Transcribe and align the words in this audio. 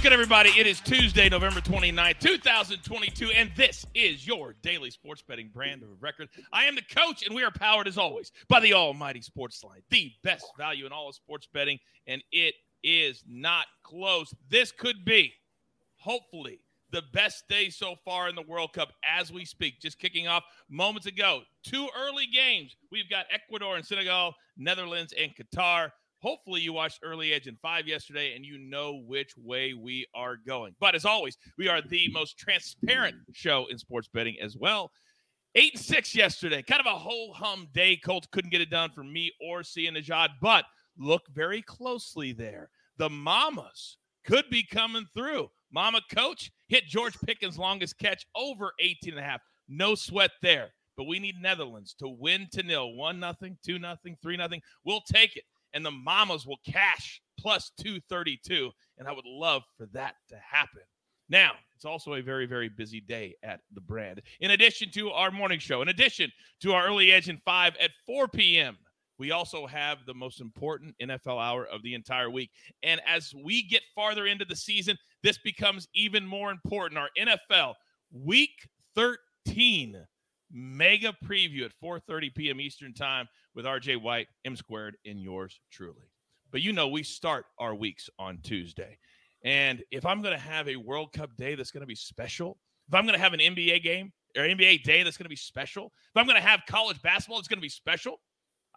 What's 0.00 0.08
good, 0.08 0.14
everybody? 0.14 0.48
It 0.58 0.66
is 0.66 0.80
Tuesday, 0.80 1.28
November 1.28 1.60
29th, 1.60 2.20
2022, 2.20 3.32
and 3.32 3.50
this 3.54 3.84
is 3.94 4.26
your 4.26 4.54
daily 4.62 4.90
sports 4.90 5.20
betting 5.20 5.50
brand 5.52 5.82
of 5.82 5.90
record. 6.02 6.30
I 6.54 6.64
am 6.64 6.74
the 6.74 6.80
coach, 6.80 7.26
and 7.26 7.34
we 7.34 7.44
are 7.44 7.50
powered, 7.50 7.86
as 7.86 7.98
always, 7.98 8.32
by 8.48 8.60
the 8.60 8.72
almighty 8.72 9.20
SportsLine, 9.20 9.82
the 9.90 10.10
best 10.24 10.46
value 10.56 10.86
in 10.86 10.92
all 10.92 11.10
of 11.10 11.16
sports 11.16 11.46
betting, 11.52 11.78
and 12.06 12.24
it 12.32 12.54
is 12.82 13.22
not 13.28 13.66
close. 13.82 14.32
This 14.48 14.72
could 14.72 15.04
be, 15.04 15.34
hopefully, 15.98 16.60
the 16.92 17.02
best 17.12 17.46
day 17.50 17.68
so 17.68 17.94
far 18.02 18.30
in 18.30 18.34
the 18.34 18.42
World 18.48 18.72
Cup 18.72 18.94
as 19.04 19.30
we 19.30 19.44
speak. 19.44 19.82
Just 19.82 19.98
kicking 19.98 20.26
off 20.26 20.44
moments 20.70 21.08
ago. 21.08 21.42
Two 21.62 21.88
early 21.94 22.24
games. 22.24 22.74
We've 22.90 23.10
got 23.10 23.26
Ecuador 23.30 23.76
and 23.76 23.84
Senegal, 23.84 24.32
Netherlands 24.56 25.12
and 25.20 25.30
Qatar. 25.36 25.90
Hopefully, 26.22 26.60
you 26.60 26.72
watched 26.72 27.00
Early 27.02 27.32
Edge 27.32 27.46
in 27.46 27.56
five 27.62 27.86
yesterday 27.86 28.34
and 28.34 28.44
you 28.44 28.58
know 28.58 29.02
which 29.06 29.32
way 29.36 29.72
we 29.72 30.06
are 30.14 30.36
going. 30.36 30.74
But 30.78 30.94
as 30.94 31.04
always, 31.04 31.36
we 31.56 31.68
are 31.68 31.80
the 31.80 32.08
most 32.12 32.38
transparent 32.38 33.16
show 33.32 33.66
in 33.70 33.78
sports 33.78 34.08
betting 34.12 34.36
as 34.40 34.56
well. 34.56 34.90
Eight 35.54 35.74
and 35.74 35.82
six 35.82 36.14
yesterday, 36.14 36.62
kind 36.62 36.80
of 36.80 36.86
a 36.86 36.96
whole 36.96 37.32
hum 37.32 37.68
day. 37.72 37.96
Colts 37.96 38.28
couldn't 38.30 38.50
get 38.50 38.60
it 38.60 38.70
done 38.70 38.90
for 38.94 39.02
me 39.02 39.32
or 39.40 39.62
Sia 39.62 39.90
Nejad, 39.90 40.28
but 40.40 40.64
look 40.98 41.22
very 41.32 41.62
closely 41.62 42.32
there. 42.32 42.70
The 42.98 43.08
Mamas 43.08 43.96
could 44.24 44.48
be 44.50 44.62
coming 44.62 45.06
through. 45.14 45.48
Mama 45.72 46.00
coach 46.14 46.50
hit 46.68 46.84
George 46.84 47.18
Pickens' 47.24 47.58
longest 47.58 47.98
catch 47.98 48.26
over 48.36 48.72
18 48.78 49.14
and 49.14 49.20
a 49.20 49.22
half. 49.22 49.40
No 49.68 49.94
sweat 49.94 50.32
there. 50.42 50.70
But 50.96 51.06
we 51.06 51.18
need 51.18 51.40
Netherlands 51.40 51.94
to 52.00 52.08
win 52.08 52.46
to 52.52 52.62
nil. 52.62 52.94
One 52.94 53.18
nothing, 53.18 53.56
two 53.64 53.78
nothing, 53.78 54.18
three 54.20 54.36
nothing. 54.36 54.60
We'll 54.84 55.00
take 55.00 55.36
it 55.36 55.44
and 55.74 55.84
the 55.84 55.90
mamas 55.90 56.46
will 56.46 56.60
cash 56.66 57.20
plus 57.38 57.72
232. 57.78 58.70
And 58.98 59.08
I 59.08 59.12
would 59.12 59.24
love 59.24 59.62
for 59.76 59.86
that 59.92 60.14
to 60.28 60.36
happen. 60.36 60.82
Now, 61.28 61.52
it's 61.74 61.84
also 61.84 62.14
a 62.14 62.20
very, 62.20 62.44
very 62.44 62.68
busy 62.68 63.00
day 63.00 63.36
at 63.42 63.60
the 63.72 63.80
brand. 63.80 64.20
In 64.40 64.50
addition 64.50 64.90
to 64.92 65.10
our 65.10 65.30
morning 65.30 65.60
show, 65.60 65.80
in 65.80 65.88
addition 65.88 66.30
to 66.60 66.72
our 66.72 66.86
early 66.86 67.12
edge 67.12 67.28
in 67.28 67.40
five 67.44 67.74
at 67.80 67.90
4 68.06 68.28
p.m., 68.28 68.76
we 69.18 69.30
also 69.30 69.66
have 69.66 69.98
the 70.06 70.14
most 70.14 70.40
important 70.40 70.94
NFL 71.00 71.40
hour 71.40 71.66
of 71.66 71.82
the 71.82 71.94
entire 71.94 72.30
week. 72.30 72.50
And 72.82 73.00
as 73.06 73.34
we 73.44 73.62
get 73.62 73.82
farther 73.94 74.26
into 74.26 74.46
the 74.46 74.56
season, 74.56 74.96
this 75.22 75.38
becomes 75.38 75.88
even 75.94 76.26
more 76.26 76.50
important. 76.50 76.98
Our 76.98 77.10
NFL 77.18 77.74
week 78.10 78.68
13 78.96 80.04
mega 80.50 81.14
preview 81.24 81.64
at 81.64 81.72
4:30 81.82 82.34
p.m. 82.34 82.60
Eastern 82.60 82.94
Time 82.94 83.28
with 83.54 83.64
RJ 83.64 84.00
White, 84.00 84.28
M 84.44 84.56
squared, 84.56 84.96
and 85.04 85.20
yours 85.20 85.60
truly. 85.70 86.10
But 86.50 86.62
you 86.62 86.72
know, 86.72 86.88
we 86.88 87.02
start 87.02 87.46
our 87.58 87.74
weeks 87.74 88.08
on 88.18 88.38
Tuesday. 88.42 88.98
And 89.44 89.82
if 89.90 90.04
I'm 90.04 90.22
going 90.22 90.34
to 90.34 90.40
have 90.40 90.68
a 90.68 90.76
World 90.76 91.12
Cup 91.12 91.36
day 91.36 91.54
that's 91.54 91.70
going 91.70 91.82
to 91.82 91.86
be 91.86 91.94
special, 91.94 92.58
if 92.88 92.94
I'm 92.94 93.04
going 93.04 93.16
to 93.16 93.22
have 93.22 93.32
an 93.32 93.40
NBA 93.40 93.82
game 93.82 94.12
or 94.36 94.42
NBA 94.42 94.82
day 94.82 95.02
that's 95.02 95.16
going 95.16 95.24
to 95.24 95.30
be 95.30 95.36
special, 95.36 95.86
if 95.86 96.16
I'm 96.16 96.26
going 96.26 96.40
to 96.40 96.46
have 96.46 96.60
college 96.68 97.00
basketball 97.02 97.38
that's 97.38 97.48
going 97.48 97.58
to 97.58 97.62
be 97.62 97.68
special, 97.68 98.20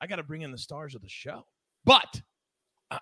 I 0.01 0.07
got 0.07 0.17
to 0.17 0.23
bring 0.23 0.41
in 0.41 0.51
the 0.51 0.57
stars 0.57 0.95
of 0.95 1.01
the 1.01 1.09
show. 1.09 1.45
But 1.83 2.21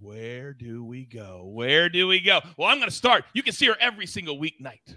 where 0.00 0.52
do 0.52 0.84
we 0.84 1.04
go? 1.04 1.50
Where 1.52 1.88
do 1.88 2.06
we 2.06 2.20
go? 2.20 2.40
Well, 2.56 2.68
I'm 2.68 2.78
going 2.78 2.90
to 2.90 2.94
start. 2.94 3.24
You 3.32 3.42
can 3.42 3.52
see 3.52 3.66
her 3.66 3.76
every 3.80 4.06
single 4.06 4.38
weeknight. 4.38 4.96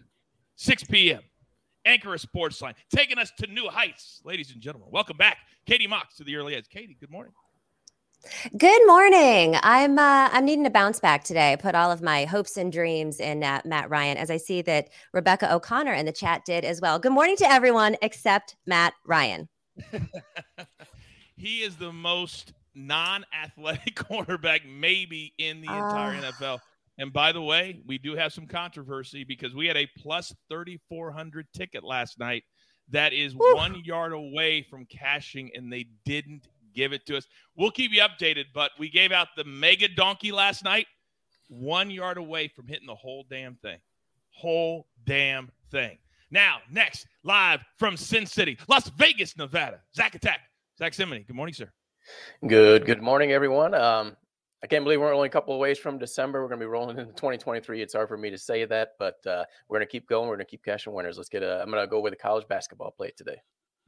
6 0.55 0.83
p.m. 0.85 1.21
Anchor 1.85 2.09
SportsLine, 2.11 2.73
taking 2.93 3.17
us 3.17 3.31
to 3.39 3.47
new 3.47 3.67
heights. 3.67 4.21
Ladies 4.23 4.51
and 4.51 4.61
gentlemen, 4.61 4.89
welcome 4.91 5.17
back. 5.17 5.37
Katie 5.65 5.87
Mox 5.87 6.15
to 6.17 6.23
the 6.23 6.35
early 6.35 6.55
edge. 6.55 6.69
Katie, 6.69 6.97
good 6.99 7.11
morning. 7.11 7.33
Good 8.55 8.85
morning. 8.85 9.55
I'm 9.63 9.97
uh, 9.97 10.29
I'm 10.31 10.45
needing 10.45 10.63
to 10.65 10.69
bounce 10.69 10.99
back 10.99 11.23
today. 11.23 11.53
I 11.53 11.55
put 11.55 11.73
all 11.73 11.91
of 11.91 12.03
my 12.03 12.25
hopes 12.25 12.55
and 12.55 12.71
dreams 12.71 13.19
in 13.19 13.43
uh, 13.43 13.61
Matt 13.65 13.89
Ryan, 13.89 14.17
as 14.17 14.29
I 14.29 14.37
see 14.37 14.61
that 14.61 14.89
Rebecca 15.11 15.51
O'Connor 15.51 15.93
in 15.93 16.05
the 16.05 16.11
chat 16.11 16.45
did 16.45 16.63
as 16.63 16.79
well. 16.81 16.99
Good 16.99 17.13
morning 17.13 17.35
to 17.37 17.51
everyone 17.51 17.95
except 18.03 18.57
Matt 18.67 18.93
Ryan. 19.07 19.49
he 21.35 21.63
is 21.63 21.77
the 21.77 21.91
most 21.91 22.53
non-athletic 22.75 23.95
cornerback 23.95 24.61
maybe 24.69 25.33
in 25.39 25.61
the 25.61 25.67
entire 25.67 26.17
uh, 26.17 26.31
NFL. 26.31 26.59
And 27.01 27.11
by 27.11 27.31
the 27.31 27.41
way, 27.41 27.81
we 27.87 27.97
do 27.97 28.15
have 28.15 28.31
some 28.31 28.45
controversy 28.45 29.23
because 29.23 29.55
we 29.55 29.65
had 29.65 29.75
a 29.75 29.89
plus 29.97 30.31
3,400 30.51 31.47
ticket 31.51 31.83
last 31.83 32.19
night 32.19 32.43
that 32.91 33.11
is 33.11 33.33
Woo. 33.33 33.55
one 33.55 33.83
yard 33.83 34.13
away 34.13 34.61
from 34.61 34.85
cashing, 34.85 35.49
and 35.55 35.73
they 35.73 35.87
didn't 36.05 36.47
give 36.75 36.93
it 36.93 37.07
to 37.07 37.17
us. 37.17 37.25
We'll 37.55 37.71
keep 37.71 37.91
you 37.91 38.03
updated, 38.03 38.45
but 38.53 38.69
we 38.77 38.87
gave 38.87 39.11
out 39.11 39.29
the 39.35 39.43
mega 39.45 39.87
donkey 39.87 40.31
last 40.31 40.63
night, 40.63 40.85
one 41.49 41.89
yard 41.89 42.19
away 42.19 42.49
from 42.49 42.67
hitting 42.67 42.85
the 42.85 42.93
whole 42.93 43.25
damn 43.27 43.55
thing. 43.55 43.79
Whole 44.29 44.85
damn 45.03 45.49
thing. 45.71 45.97
Now, 46.29 46.57
next, 46.69 47.07
live 47.23 47.61
from 47.79 47.97
Sin 47.97 48.27
City, 48.27 48.59
Las 48.67 48.89
Vegas, 48.89 49.35
Nevada, 49.35 49.81
Zack 49.95 50.13
Attack. 50.13 50.41
Zack 50.77 50.93
Cimini. 50.93 51.25
Good 51.25 51.35
morning, 51.35 51.55
sir. 51.55 51.71
Good. 52.47 52.85
Good 52.85 53.01
morning, 53.01 53.31
everyone. 53.31 53.73
Um, 53.73 54.15
I 54.63 54.67
can't 54.67 54.83
believe 54.83 54.99
we're 54.99 55.13
only 55.13 55.27
a 55.27 55.31
couple 55.31 55.53
of 55.55 55.59
ways 55.59 55.79
from 55.79 55.97
December. 55.97 56.41
We're 56.41 56.47
going 56.47 56.59
to 56.59 56.65
be 56.65 56.69
rolling 56.69 56.99
into 56.99 57.13
2023. 57.13 57.81
It's 57.81 57.93
hard 57.93 58.07
for 58.07 58.17
me 58.17 58.29
to 58.29 58.37
say 58.37 58.63
that, 58.65 58.91
but 58.99 59.25
uh, 59.25 59.43
we're 59.67 59.79
going 59.79 59.87
to 59.87 59.91
keep 59.91 60.07
going. 60.07 60.29
We're 60.29 60.35
going 60.35 60.45
to 60.45 60.51
keep 60.51 60.63
cashing 60.63 60.93
winners. 60.93 61.17
Let's 61.17 61.29
get 61.29 61.41
a. 61.41 61.61
I'm 61.61 61.71
going 61.71 61.83
to 61.83 61.87
go 61.87 61.99
with 61.99 62.13
a 62.13 62.17
college 62.17 62.47
basketball 62.47 62.91
play 62.91 63.11
today. 63.17 63.37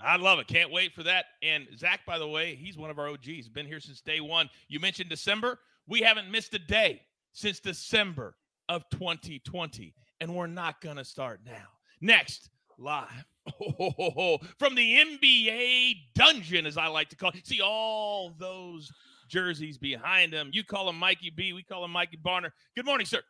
I 0.01 0.17
love 0.17 0.39
it. 0.39 0.47
Can't 0.47 0.71
wait 0.71 0.93
for 0.93 1.03
that. 1.03 1.25
And 1.43 1.67
Zack, 1.77 2.05
by 2.05 2.17
the 2.17 2.27
way, 2.27 2.55
he's 2.55 2.77
one 2.77 2.89
of 2.89 2.97
our 2.97 3.07
OGs. 3.07 3.49
Been 3.49 3.67
here 3.67 3.79
since 3.79 4.01
day 4.01 4.19
one. 4.19 4.49
You 4.67 4.79
mentioned 4.79 5.09
December. 5.09 5.59
We 5.87 6.01
haven't 6.01 6.31
missed 6.31 6.53
a 6.55 6.59
day 6.59 7.01
since 7.33 7.59
December 7.59 8.35
of 8.67 8.83
2020, 8.91 9.93
and 10.21 10.35
we're 10.35 10.47
not 10.47 10.81
going 10.81 10.97
to 10.97 11.05
start 11.05 11.41
now. 11.45 11.67
Next, 12.01 12.49
live 12.77 13.25
oh, 13.79 14.39
from 14.57 14.73
the 14.75 14.97
NBA 14.97 15.95
dungeon, 16.15 16.65
as 16.65 16.77
I 16.77 16.87
like 16.87 17.09
to 17.09 17.15
call 17.15 17.29
it. 17.29 17.45
See 17.45 17.61
all 17.61 18.33
those 18.39 18.91
jerseys 19.33 19.79
behind 19.79 20.31
him. 20.31 20.51
You 20.53 20.63
call 20.63 20.87
him 20.87 20.97
Mikey 20.97 21.31
B. 21.35 21.53
We 21.53 21.63
call 21.63 21.83
him 21.83 21.91
Mikey 21.91 22.19
Barner. 22.23 22.51
Good 22.75 22.85
morning, 22.85 23.07
sir. 23.07 23.21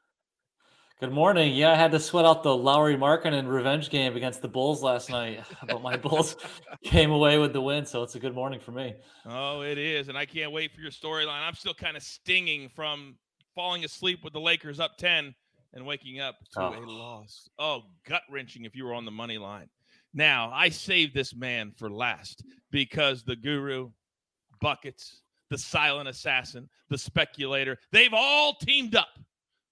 Good 0.99 1.13
morning. 1.13 1.55
Yeah, 1.55 1.71
I 1.71 1.75
had 1.75 1.91
to 1.91 1.99
sweat 1.99 2.25
out 2.25 2.43
the 2.43 2.55
Lauri 2.55 2.97
Markkanen 2.97 3.47
revenge 3.47 3.89
game 3.89 4.17
against 4.17 4.41
the 4.41 4.49
Bulls 4.49 4.83
last 4.83 5.09
night, 5.09 5.43
but 5.67 5.81
my 5.81 5.95
Bulls 5.95 6.35
came 6.83 7.11
away 7.11 7.37
with 7.37 7.53
the 7.53 7.61
win, 7.61 7.85
so 7.85 8.03
it's 8.03 8.15
a 8.15 8.19
good 8.19 8.35
morning 8.35 8.59
for 8.59 8.71
me. 8.71 8.95
Oh, 9.25 9.61
it 9.61 9.77
is, 9.77 10.09
and 10.09 10.17
I 10.17 10.25
can't 10.25 10.51
wait 10.51 10.73
for 10.73 10.81
your 10.81 10.91
storyline. 10.91 11.41
I'm 11.41 11.55
still 11.55 11.73
kind 11.73 11.95
of 11.95 12.03
stinging 12.03 12.67
from 12.67 13.15
falling 13.55 13.85
asleep 13.85 14.25
with 14.25 14.33
the 14.33 14.41
Lakers 14.41 14.81
up 14.81 14.97
10 14.97 15.33
and 15.73 15.85
waking 15.85 16.19
up 16.19 16.35
to 16.53 16.61
oh. 16.61 16.75
a 16.77 16.83
loss. 16.85 17.49
Oh, 17.57 17.83
gut 18.07 18.23
wrenching 18.29 18.65
if 18.65 18.75
you 18.75 18.83
were 18.83 18.93
on 18.93 19.05
the 19.05 19.11
money 19.11 19.37
line. 19.37 19.69
Now, 20.13 20.51
I 20.53 20.69
saved 20.69 21.15
this 21.15 21.33
man 21.33 21.71
for 21.77 21.89
last 21.89 22.43
because 22.71 23.23
the 23.23 23.37
guru, 23.37 23.91
buckets, 24.61 25.22
the 25.53 25.57
silent 25.59 26.09
assassin, 26.09 26.67
the 26.89 26.97
speculator. 26.97 27.77
They've 27.91 28.11
all 28.11 28.55
teamed 28.55 28.95
up 28.95 29.19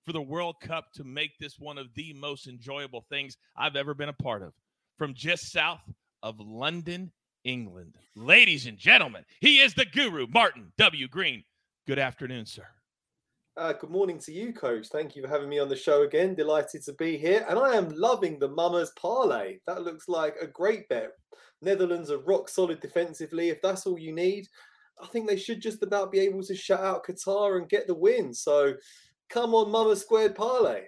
for 0.06 0.14
the 0.14 0.22
World 0.22 0.58
Cup 0.62 0.94
to 0.94 1.04
make 1.04 1.32
this 1.40 1.58
one 1.58 1.80
of 1.80 1.88
the 1.96 2.14
most 2.14 2.46
enjoyable 2.46 3.04
things 3.10 3.36
I've 3.58 3.76
ever 3.76 3.96
been 3.96 4.10
a 4.10 4.14
part 4.14 4.44
of. 4.44 4.54
From 5.00 5.16
just 5.16 5.52
south 5.52 5.82
of 6.22 6.40
London, 6.40 7.12
England. 7.46 7.98
Ladies 8.16 8.68
and 8.68 8.78
gentlemen, 8.78 9.26
he 9.40 9.58
is 9.58 9.74
the 9.74 9.86
guru, 9.86 10.28
Martin 10.28 10.72
W. 10.78 11.08
Green. 11.08 11.44
Good 11.88 11.98
afternoon, 11.98 12.46
sir. 12.46 12.68
Uh, 13.58 13.74
good 13.74 13.90
morning 13.90 14.20
to 14.20 14.32
you, 14.32 14.54
Coach. 14.54 14.90
Thank 14.90 15.16
you 15.16 15.24
for 15.24 15.30
having 15.30 15.50
me 15.50 15.58
on 15.58 15.68
the 15.68 15.76
show 15.76 16.04
again. 16.04 16.36
Delighted 16.36 16.84
to 16.84 16.94
be 16.94 17.18
here. 17.18 17.44
And 17.50 17.58
I 17.58 17.74
am 17.74 17.90
loving 17.90 18.38
the 18.38 18.50
Mummers 18.50 18.92
parlay. 19.02 19.58
That 19.66 19.82
looks 19.82 20.08
like 20.08 20.36
a 20.40 20.46
great 20.46 20.88
bet. 20.90 21.14
Netherlands 21.64 22.12
are 22.12 22.20
rock 22.20 22.50
solid 22.50 22.80
defensively. 22.82 23.50
If 23.50 23.64
that's 23.64 23.88
all 23.88 23.98
you 23.98 24.14
need, 24.14 24.48
I 25.02 25.08
think 25.08 25.28
they 25.28 25.38
should 25.38 25.62
just 25.62 25.84
about 25.84 26.12
be 26.12 26.20
able 26.20 26.44
to 26.44 26.56
shut 26.56 26.80
out 26.80 27.06
Qatar 27.06 27.58
and 27.58 27.70
get 27.70 27.88
the 27.88 27.96
win. 27.96 28.34
So 28.34 28.76
come 29.30 29.56
on, 29.56 29.72
Mama 29.72 29.96
Squared 29.96 30.36
Parlay. 30.36 30.84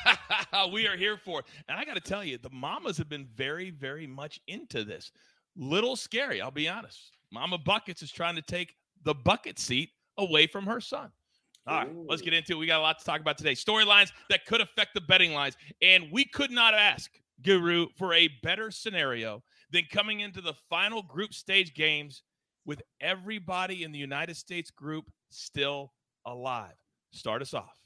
we 0.72 0.86
are 0.86 0.96
here 0.96 1.16
for 1.16 1.40
it. 1.40 1.46
And 1.68 1.78
I 1.78 1.84
got 1.84 1.94
to 1.94 2.00
tell 2.00 2.24
you, 2.24 2.38
the 2.38 2.50
Mamas 2.50 2.96
have 2.98 3.08
been 3.08 3.28
very, 3.34 3.70
very 3.70 4.06
much 4.06 4.40
into 4.46 4.84
this. 4.84 5.10
Little 5.56 5.96
scary, 5.96 6.40
I'll 6.40 6.50
be 6.50 6.68
honest. 6.68 7.12
Mama 7.32 7.58
Buckets 7.58 8.02
is 8.02 8.10
trying 8.10 8.36
to 8.36 8.42
take 8.42 8.74
the 9.04 9.14
bucket 9.14 9.58
seat 9.58 9.90
away 10.18 10.46
from 10.46 10.66
her 10.66 10.80
son. 10.80 11.10
All 11.66 11.76
right, 11.76 11.88
Ooh. 11.88 12.06
let's 12.08 12.22
get 12.22 12.32
into 12.32 12.52
it. 12.52 12.56
We 12.56 12.66
got 12.66 12.80
a 12.80 12.82
lot 12.82 12.98
to 12.98 13.04
talk 13.04 13.20
about 13.20 13.38
today. 13.38 13.52
Storylines 13.52 14.10
that 14.30 14.46
could 14.46 14.60
affect 14.60 14.94
the 14.94 15.00
betting 15.02 15.32
lines. 15.32 15.56
And 15.82 16.06
we 16.10 16.24
could 16.24 16.50
not 16.50 16.74
ask 16.74 17.10
Guru 17.42 17.86
for 17.96 18.14
a 18.14 18.28
better 18.42 18.70
scenario 18.70 19.42
than 19.70 19.84
coming 19.90 20.20
into 20.20 20.40
the 20.40 20.54
final 20.68 21.02
group 21.02 21.34
stage 21.34 21.74
games 21.74 22.22
with 22.64 22.82
everybody 23.00 23.84
in 23.84 23.92
the 23.92 23.98
United 23.98 24.36
States 24.36 24.70
group 24.70 25.10
still 25.30 25.92
alive. 26.26 26.74
Start 27.12 27.42
us 27.42 27.54
off. 27.54 27.80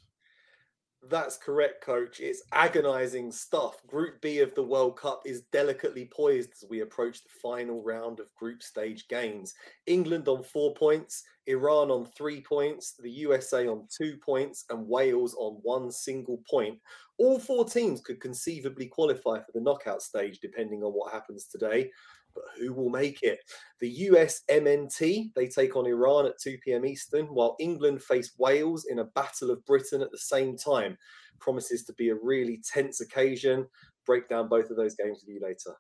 That's 1.11 1.37
correct, 1.37 1.85
coach. 1.85 2.19
It's 2.21 2.43
agonizing 2.53 3.31
stuff. 3.31 3.77
Group 3.87 4.23
B 4.23 4.39
of 4.39 4.55
the 4.55 4.63
World 4.63 4.97
Cup 4.97 5.21
is 5.27 5.43
delicately 5.53 6.09
poised 6.11 6.51
as 6.53 6.69
we 6.71 6.81
approach 6.81 7.23
the 7.23 7.29
final 7.43 7.83
round 7.83 8.21
of 8.21 8.35
group 8.35 8.63
stage 8.63 9.07
games. 9.09 9.53
England 9.87 10.29
on 10.29 10.43
four 10.43 10.73
points, 10.75 11.23
Iran 11.47 11.91
on 11.91 12.07
three 12.17 12.41
points, 12.41 12.95
the 12.99 13.11
USA 13.11 13.69
on 13.69 13.87
two 13.95 14.17
points, 14.25 14.65
and 14.71 14.89
Wales 14.89 15.35
on 15.39 15.59
one 15.63 15.93
single 15.93 16.43
point. 16.49 16.79
All 17.19 17.39
four 17.39 17.67
teams 17.67 18.01
could 18.01 18.21
conceivably 18.21 18.87
qualify 18.87 19.41
for 19.41 19.53
the 19.53 19.61
knockout 19.61 20.01
stage, 20.01 20.39
depending 20.41 20.83
on 20.83 20.93
what 20.93 21.13
happens 21.13 21.47
today 21.47 21.91
but 22.35 22.45
who 22.59 22.73
will 22.73 22.91
make 22.91 23.23
it? 23.23 23.41
The 23.81 24.09
USMNT, 24.11 25.35
they 25.35 25.47
take 25.47 25.77
on 25.77 25.87
Iran 25.87 26.27
at 26.27 26.41
2 26.41 26.59
p.m. 26.65 26.85
Eastern, 26.85 27.27
while 27.27 27.57
England 27.61 28.03
face 28.03 28.33
Wales 28.39 28.87
in 28.91 28.99
a 28.99 29.05
Battle 29.05 29.51
of 29.51 29.65
Britain 29.65 30.03
at 30.03 30.11
the 30.11 30.19
same 30.19 30.57
time. 30.57 30.97
Promises 31.41 31.85
to 31.85 31.93
be 31.95 32.11
a 32.11 32.15
really 32.15 32.61
tense 32.73 33.01
occasion. 33.01 33.67
Break 34.07 34.29
down 34.29 34.49
both 34.49 34.71
of 34.71 34.77
those 34.77 34.95
games 34.95 35.25
with 35.25 35.35
you 35.35 35.41
later. 35.43 35.77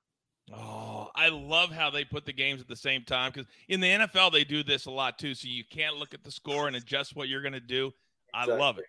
Oh, 0.52 1.10
I 1.14 1.28
love 1.28 1.70
how 1.70 1.90
they 1.90 2.04
put 2.04 2.26
the 2.26 2.32
games 2.32 2.60
at 2.60 2.68
the 2.68 2.76
same 2.76 3.02
time 3.04 3.32
because 3.32 3.48
in 3.68 3.80
the 3.80 3.88
NFL 3.88 4.32
they 4.32 4.44
do 4.44 4.62
this 4.62 4.86
a 4.86 4.90
lot 4.90 5.18
too. 5.18 5.34
So 5.34 5.48
you 5.48 5.64
can't 5.70 5.96
look 5.96 6.12
at 6.12 6.22
the 6.22 6.30
score 6.30 6.66
and 6.66 6.76
adjust 6.76 7.16
what 7.16 7.28
you're 7.28 7.42
going 7.42 7.54
to 7.54 7.60
do. 7.60 7.92
Exactly. 8.34 8.54
I 8.54 8.58
love 8.58 8.78
it. 8.78 8.84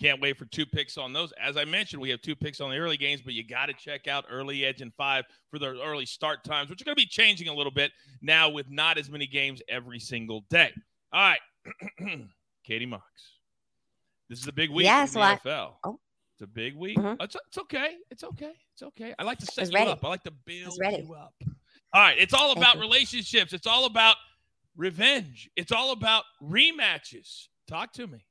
Can't 0.00 0.20
wait 0.20 0.38
for 0.38 0.44
two 0.44 0.64
picks 0.64 0.96
on 0.96 1.12
those. 1.12 1.32
As 1.42 1.56
I 1.56 1.64
mentioned, 1.64 2.00
we 2.00 2.10
have 2.10 2.20
two 2.20 2.36
picks 2.36 2.60
on 2.60 2.70
the 2.70 2.76
early 2.76 2.96
games, 2.96 3.20
but 3.20 3.34
you 3.34 3.42
got 3.46 3.66
to 3.66 3.72
check 3.72 4.06
out 4.06 4.24
early 4.30 4.64
edge 4.64 4.80
and 4.80 4.94
five 4.94 5.24
for 5.50 5.58
the 5.58 5.80
early 5.82 6.06
start 6.06 6.44
times, 6.44 6.70
which 6.70 6.80
are 6.80 6.84
going 6.84 6.94
to 6.94 7.00
be 7.00 7.06
changing 7.06 7.48
a 7.48 7.54
little 7.54 7.72
bit 7.72 7.90
now 8.22 8.48
with 8.48 8.70
not 8.70 8.96
as 8.96 9.10
many 9.10 9.26
games 9.26 9.60
every 9.68 9.98
single 9.98 10.44
day. 10.50 10.70
All 11.12 11.20
right, 11.20 11.40
Katie 12.64 12.86
Mox. 12.86 13.02
This 14.28 14.40
is 14.40 14.46
a 14.46 14.52
big 14.52 14.70
week 14.70 14.84
yes, 14.84 15.14
in 15.14 15.14
the 15.14 15.20
well, 15.20 15.38
NFL. 15.44 15.72
Oh. 15.84 16.00
It's 16.38 16.44
a 16.44 16.46
big 16.46 16.76
week. 16.76 16.96
Mm-hmm. 16.96 17.20
It's, 17.20 17.36
it's, 17.48 17.58
okay. 17.58 17.96
It's 18.12 18.22
okay. 18.22 18.52
It's 18.72 18.82
okay. 18.84 19.12
I 19.18 19.24
like 19.24 19.38
to 19.38 19.46
set 19.46 19.72
you 19.72 19.74
ready. 19.76 19.90
up. 19.90 20.04
I 20.04 20.08
like 20.08 20.22
to 20.22 20.30
build 20.30 20.78
you 20.80 21.14
up. 21.14 21.34
All 21.92 22.00
right. 22.00 22.16
It's 22.16 22.32
all 22.32 22.52
about 22.52 22.78
relationships. 22.78 23.52
It's 23.52 23.66
all 23.66 23.86
about 23.86 24.14
revenge. 24.76 25.50
It's 25.56 25.72
all 25.72 25.90
about 25.90 26.22
rematches. 26.40 27.48
Talk 27.66 27.92
to 27.94 28.06
me. 28.06 28.24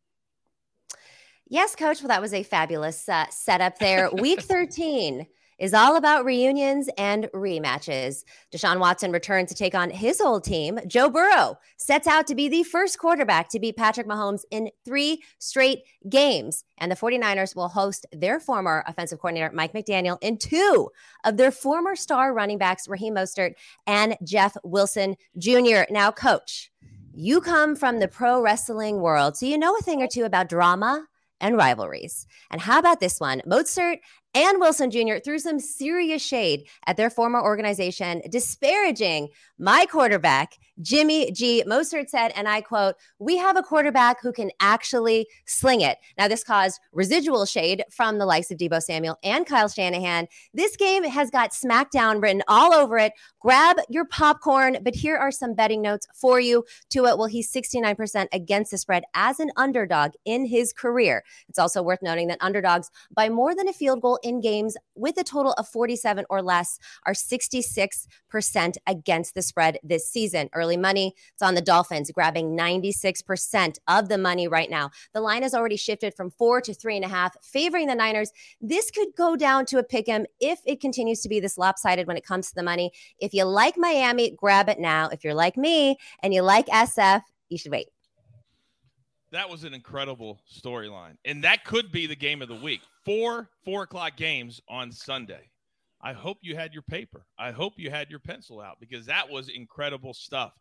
Yes, 1.49 1.75
coach. 1.75 2.01
Well, 2.01 2.09
that 2.09 2.21
was 2.21 2.33
a 2.33 2.43
fabulous 2.43 3.07
uh, 3.07 3.25
setup 3.29 3.79
there. 3.79 4.09
Week 4.11 4.41
13 4.43 5.25
is 5.59 5.73
all 5.73 5.95
about 5.95 6.25
reunions 6.25 6.89
and 6.97 7.29
rematches. 7.33 8.25
Deshaun 8.51 8.79
Watson 8.79 9.11
returns 9.11 9.49
to 9.49 9.55
take 9.55 9.73
on 9.73 9.89
his 9.89 10.19
old 10.19 10.43
team. 10.43 10.77
Joe 10.85 11.09
Burrow 11.09 11.57
sets 11.77 12.05
out 12.05 12.27
to 12.27 12.35
be 12.35 12.49
the 12.49 12.63
first 12.63 12.99
quarterback 12.99 13.49
to 13.49 13.59
beat 13.59 13.77
Patrick 13.77 14.07
Mahomes 14.07 14.41
in 14.51 14.69
three 14.85 15.23
straight 15.39 15.83
games. 16.09 16.65
And 16.77 16.91
the 16.91 16.95
49ers 16.95 17.55
will 17.55 17.69
host 17.69 18.05
their 18.11 18.39
former 18.39 18.83
offensive 18.85 19.19
coordinator, 19.19 19.51
Mike 19.53 19.73
McDaniel, 19.73 20.17
and 20.21 20.39
two 20.39 20.89
of 21.23 21.37
their 21.37 21.51
former 21.51 21.95
star 21.95 22.33
running 22.33 22.57
backs, 22.57 22.87
Raheem 22.87 23.15
Mostert 23.15 23.53
and 23.87 24.17
Jeff 24.21 24.57
Wilson 24.63 25.15
Jr. 25.37 25.83
Now, 25.89 26.11
coach, 26.11 26.71
you 27.13 27.41
come 27.41 27.75
from 27.75 27.99
the 27.99 28.07
pro 28.07 28.41
wrestling 28.41 28.99
world, 28.99 29.37
so 29.37 29.45
you 29.47 29.57
know 29.57 29.75
a 29.75 29.81
thing 29.81 30.03
or 30.03 30.07
two 30.07 30.25
about 30.25 30.49
drama 30.49 31.07
and 31.39 31.57
rivalries. 31.57 32.27
And 32.51 32.61
how 32.61 32.79
about 32.79 32.99
this 32.99 33.19
one? 33.19 33.41
Mostert 33.47 33.99
and 34.37 34.59
Wilson 34.59 34.91
Jr. 34.91 35.15
threw 35.23 35.39
some 35.39 35.59
serious 35.59 36.21
shade 36.21 36.67
at 36.85 36.95
their 36.95 37.09
former 37.09 37.41
organization, 37.41 38.21
disparaging 38.29 39.29
my 39.57 39.87
quarterback, 39.87 40.59
Jimmy 40.79 41.31
G. 41.31 41.63
Mostert 41.65 42.07
said, 42.09 42.31
and 42.35 42.47
I 42.47 42.61
quote, 42.61 42.95
We 43.17 43.37
have 43.37 43.57
a 43.57 43.63
quarterback 43.63 44.21
who 44.21 44.31
can 44.31 44.51
actually 44.59 45.27
sling 45.47 45.81
it. 45.81 45.97
Now, 46.19 46.27
this 46.27 46.43
caused 46.43 46.79
residual 46.91 47.47
shade 47.47 47.83
from 47.89 48.19
the 48.19 48.27
likes 48.27 48.51
of 48.51 48.59
Deebo 48.59 48.79
Samuel 48.79 49.17
and 49.23 49.47
Kyle 49.47 49.67
Shanahan. 49.67 50.27
This 50.53 50.75
game 50.75 51.03
has 51.03 51.31
got 51.31 51.51
SmackDown 51.51 52.21
written 52.21 52.43
all 52.47 52.73
over 52.75 52.99
it. 52.99 53.13
Grab 53.39 53.77
your 53.89 54.05
popcorn, 54.05 54.77
but 54.83 54.93
here 54.93 55.17
are 55.17 55.31
some 55.31 55.55
betting 55.55 55.81
notes 55.81 56.07
for 56.13 56.39
you. 56.39 56.63
Tua, 56.89 57.15
well, 57.15 57.25
he's 57.25 57.51
69% 57.51 58.27
against 58.31 58.69
the 58.69 58.77
spread 58.77 59.03
as 59.15 59.39
an 59.39 59.49
underdog 59.57 60.11
in 60.25 60.45
his 60.45 60.73
career. 60.73 61.23
It's 61.49 61.57
also 61.57 61.81
worth 61.81 62.03
noting 62.03 62.27
that 62.27 62.37
underdogs 62.41 62.91
by 63.11 63.29
more 63.29 63.55
than 63.55 63.67
a 63.67 63.73
field 63.73 64.01
goal 64.01 64.19
in 64.27 64.41
games 64.41 64.77
with 64.95 65.17
a 65.17 65.23
total 65.23 65.53
of 65.53 65.67
47 65.67 66.25
or 66.29 66.41
less 66.41 66.77
are 67.05 67.13
66% 67.13 68.77
against 68.85 69.33
the 69.33 69.41
spread 69.41 69.79
this 69.83 70.09
season. 70.09 70.49
Early 70.53 70.77
money, 70.77 71.13
it's 71.33 71.41
on 71.41 71.55
the 71.55 71.61
Dolphins, 71.61 72.11
grabbing 72.11 72.57
96% 72.57 73.77
of 73.87 74.09
the 74.09 74.17
money 74.17 74.47
right 74.47 74.69
now. 74.69 74.91
The 75.13 75.21
line 75.21 75.43
has 75.43 75.53
already 75.53 75.77
shifted 75.77 76.13
from 76.13 76.31
four 76.31 76.61
to 76.61 76.73
three 76.73 76.95
and 76.95 77.05
a 77.05 77.09
half, 77.09 77.35
favoring 77.43 77.87
the 77.87 77.95
Niners. 77.95 78.31
This 78.61 78.91
could 78.91 79.09
go 79.17 79.35
down 79.35 79.65
to 79.67 79.77
a 79.77 79.83
pick 79.83 80.09
'em 80.09 80.25
if 80.39 80.59
it 80.65 80.81
continues 80.81 81.21
to 81.21 81.29
be 81.29 81.39
this 81.39 81.57
lopsided 81.57 82.07
when 82.07 82.17
it 82.17 82.25
comes 82.25 82.49
to 82.49 82.55
the 82.55 82.63
money. 82.63 82.91
If 83.19 83.33
you 83.33 83.45
like 83.45 83.77
Miami, 83.77 84.31
grab 84.31 84.69
it 84.69 84.79
now. 84.79 85.09
If 85.09 85.23
you're 85.23 85.33
like 85.33 85.57
me 85.57 85.97
and 86.21 86.33
you 86.33 86.41
like 86.41 86.67
SF, 86.67 87.23
you 87.49 87.57
should 87.57 87.71
wait. 87.71 87.87
That 89.31 89.49
was 89.49 89.65
an 89.65 89.73
incredible 89.73 90.39
storyline. 90.49 91.17
And 91.25 91.43
that 91.43 91.65
could 91.65 91.91
be 91.91 92.07
the 92.07 92.15
game 92.15 92.41
of 92.41 92.47
the 92.47 92.55
week. 92.55 92.81
Four 93.07 93.49
four 93.63 93.83
o'clock 93.83 94.17
games 94.17 94.59
on 94.67 94.91
Sunday. 94.91 95.49
I 96.01 96.11
hope 96.11 96.39
you 96.41 96.57
had 96.57 96.73
your 96.73 96.81
paper. 96.81 97.25
I 97.39 97.51
hope 97.51 97.75
you 97.77 97.89
had 97.89 98.09
your 98.09 98.19
pencil 98.19 98.59
out 98.59 98.81
because 98.81 99.05
that 99.05 99.29
was 99.29 99.47
incredible 99.47 100.13
stuff. 100.13 100.51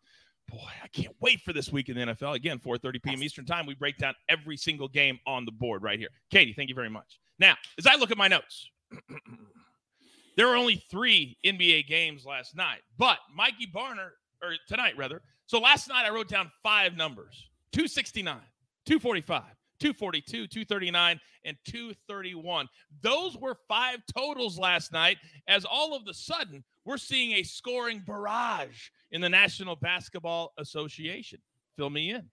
Boy, 0.49 0.69
I 0.81 0.87
can't 0.87 1.17
wait 1.21 1.41
for 1.41 1.53
this 1.53 1.73
week 1.73 1.89
in 1.89 1.97
the 1.97 2.03
NFL. 2.03 2.37
Again, 2.37 2.61
4:30 2.61 3.03
p.m. 3.03 3.23
Eastern 3.25 3.47
Time. 3.47 3.67
We 3.67 3.75
break 3.75 3.99
down 3.99 4.15
every 4.29 4.57
single 4.57 4.87
game 4.87 5.19
on 5.27 5.45
the 5.45 5.51
board 5.51 5.83
right 5.83 5.99
here. 5.99 6.11
Katie, 6.31 6.53
thank 6.53 6.69
you 6.69 6.77
very 6.77 6.89
much. 6.89 7.19
Now, 7.41 7.57
as 7.81 7.87
I 7.89 7.97
look 7.97 8.13
at 8.13 8.17
my 8.17 8.29
notes, 8.29 8.71
there 10.37 10.47
were 10.47 10.55
only 10.55 10.85
three 10.89 11.37
NBA 11.45 11.89
games 11.89 12.25
last 12.25 12.55
night, 12.55 12.83
but 12.97 13.19
Mikey 13.35 13.67
Barner, 13.75 14.11
or 14.41 14.53
tonight 14.69 14.97
rather. 14.97 15.21
So 15.47 15.59
last 15.59 15.89
night 15.89 16.07
I 16.07 16.11
wrote 16.11 16.29
down 16.29 16.53
five 16.63 16.97
numbers: 16.97 17.51
269, 17.73 18.37
245, 18.85 19.43
242, 19.79 20.47
239, 20.47 21.21
and 21.45 21.57
231. 21.65 22.69
Those 23.03 23.37
were 23.37 23.57
five 23.69 23.99
totals 24.17 24.59
last 24.59 24.93
night, 24.93 25.19
as 25.49 25.65
all 25.65 25.95
of 25.95 26.05
the 26.05 26.15
sudden 26.15 26.65
we're 26.85 26.97
seeing 26.97 27.33
a 27.33 27.43
scoring 27.43 28.03
barrage 28.07 28.89
in 29.11 29.21
the 29.21 29.29
National 29.29 29.77
Basketball 29.77 30.53
Association. 30.59 31.41
Fill 31.77 31.91
me 31.91 32.11
in. 32.11 32.29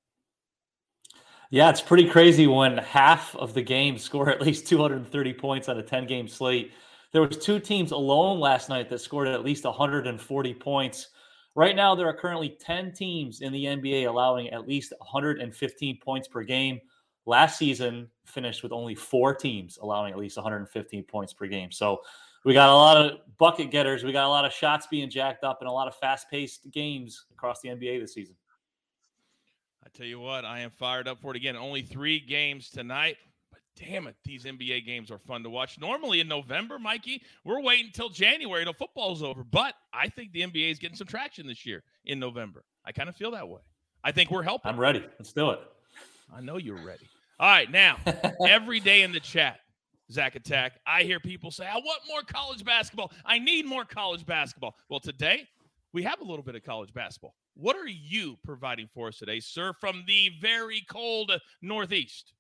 Yeah, 1.49 1.69
it's 1.69 1.81
pretty 1.81 2.09
crazy 2.09 2.47
when 2.47 2.79
half 2.79 3.35
of 3.35 3.53
the 3.53 3.61
games 3.61 4.01
score 4.03 4.29
at 4.29 4.41
least 4.41 4.67
230 4.67 5.33
points 5.33 5.69
on 5.69 5.77
a 5.77 5.83
10 5.83 6.07
game 6.07 6.27
slate. 6.27 6.71
There 7.11 7.21
was 7.21 7.37
two 7.37 7.59
teams 7.59 7.91
alone 7.91 8.39
last 8.39 8.69
night 8.69 8.89
that 8.89 8.99
scored 8.99 9.27
at 9.27 9.45
least 9.45 9.63
140 9.65 10.53
points. 10.55 11.09
Right 11.53 11.75
now, 11.75 11.93
there 11.93 12.07
are 12.07 12.17
currently 12.17 12.57
10 12.59 12.93
teams 12.93 13.41
in 13.41 13.53
the 13.53 13.65
NBA 13.65 14.07
allowing 14.07 14.49
at 14.49 14.67
least 14.67 14.93
115 14.97 15.99
points 16.03 16.27
per 16.27 16.41
game. 16.41 16.81
Last 17.25 17.57
season 17.57 18.09
finished 18.25 18.63
with 18.63 18.71
only 18.71 18.95
four 18.95 19.33
teams 19.33 19.77
allowing 19.81 20.11
at 20.11 20.19
least 20.19 20.37
115 20.37 21.03
points 21.03 21.33
per 21.33 21.47
game. 21.47 21.71
So 21.71 22.01
we 22.43 22.53
got 22.53 22.69
a 22.69 22.73
lot 22.73 22.97
of 22.97 23.19
bucket 23.37 23.71
getters. 23.71 24.03
We 24.03 24.11
got 24.11 24.25
a 24.25 24.29
lot 24.29 24.45
of 24.45 24.51
shots 24.51 24.87
being 24.87 25.09
jacked 25.09 25.43
up 25.43 25.59
and 25.61 25.69
a 25.69 25.71
lot 25.71 25.87
of 25.87 25.95
fast 25.95 26.29
paced 26.29 26.69
games 26.71 27.25
across 27.31 27.61
the 27.61 27.69
NBA 27.69 28.01
this 28.01 28.13
season. 28.13 28.35
I 29.85 29.89
tell 29.93 30.05
you 30.05 30.19
what, 30.19 30.45
I 30.45 30.59
am 30.59 30.71
fired 30.71 31.07
up 31.07 31.21
for 31.21 31.31
it 31.31 31.37
again. 31.37 31.55
Only 31.55 31.81
three 31.81 32.19
games 32.19 32.69
tonight, 32.69 33.17
but 33.51 33.59
damn 33.75 34.07
it, 34.07 34.15
these 34.23 34.45
NBA 34.45 34.85
games 34.85 35.11
are 35.11 35.17
fun 35.17 35.43
to 35.43 35.49
watch. 35.49 35.79
Normally 35.79 36.21
in 36.21 36.27
November, 36.27 36.79
Mikey, 36.79 37.21
we're 37.43 37.61
waiting 37.61 37.87
until 37.87 38.09
January 38.09 38.63
till 38.63 38.73
football's 38.73 39.21
over. 39.21 39.43
But 39.43 39.75
I 39.93 40.07
think 40.07 40.31
the 40.31 40.41
NBA 40.41 40.71
is 40.71 40.79
getting 40.79 40.95
some 40.95 41.07
traction 41.07 41.47
this 41.47 41.65
year 41.65 41.83
in 42.05 42.19
November. 42.19 42.63
I 42.85 42.91
kind 42.91 43.09
of 43.09 43.15
feel 43.15 43.31
that 43.31 43.47
way. 43.47 43.61
I 44.03 44.11
think 44.11 44.31
we're 44.31 44.43
helping. 44.43 44.69
I'm 44.69 44.79
ready. 44.79 45.05
Let's 45.19 45.33
do 45.33 45.51
it. 45.51 45.59
I 46.33 46.41
know 46.41 46.57
you're 46.57 46.83
ready. 46.83 47.07
All 47.39 47.49
right, 47.49 47.69
now 47.69 47.97
every 48.47 48.79
day 48.79 49.01
in 49.01 49.11
the 49.11 49.19
chat, 49.19 49.59
Zack 50.11 50.35
Attack, 50.35 50.79
I 50.85 51.03
hear 51.03 51.19
people 51.19 51.49
say, 51.49 51.65
"I 51.65 51.75
want 51.77 52.01
more 52.07 52.21
college 52.21 52.63
basketball. 52.63 53.11
I 53.25 53.39
need 53.39 53.65
more 53.65 53.85
college 53.85 54.25
basketball." 54.25 54.75
Well, 54.89 54.99
today 54.99 55.47
we 55.93 56.03
have 56.03 56.21
a 56.21 56.23
little 56.23 56.43
bit 56.43 56.55
of 56.55 56.63
college 56.63 56.93
basketball. 56.93 57.35
What 57.55 57.75
are 57.75 57.87
you 57.87 58.37
providing 58.43 58.87
for 58.93 59.07
us 59.07 59.17
today, 59.17 59.39
sir, 59.39 59.73
from 59.79 60.03
the 60.07 60.29
very 60.41 60.83
cold 60.89 61.31
Northeast? 61.61 62.33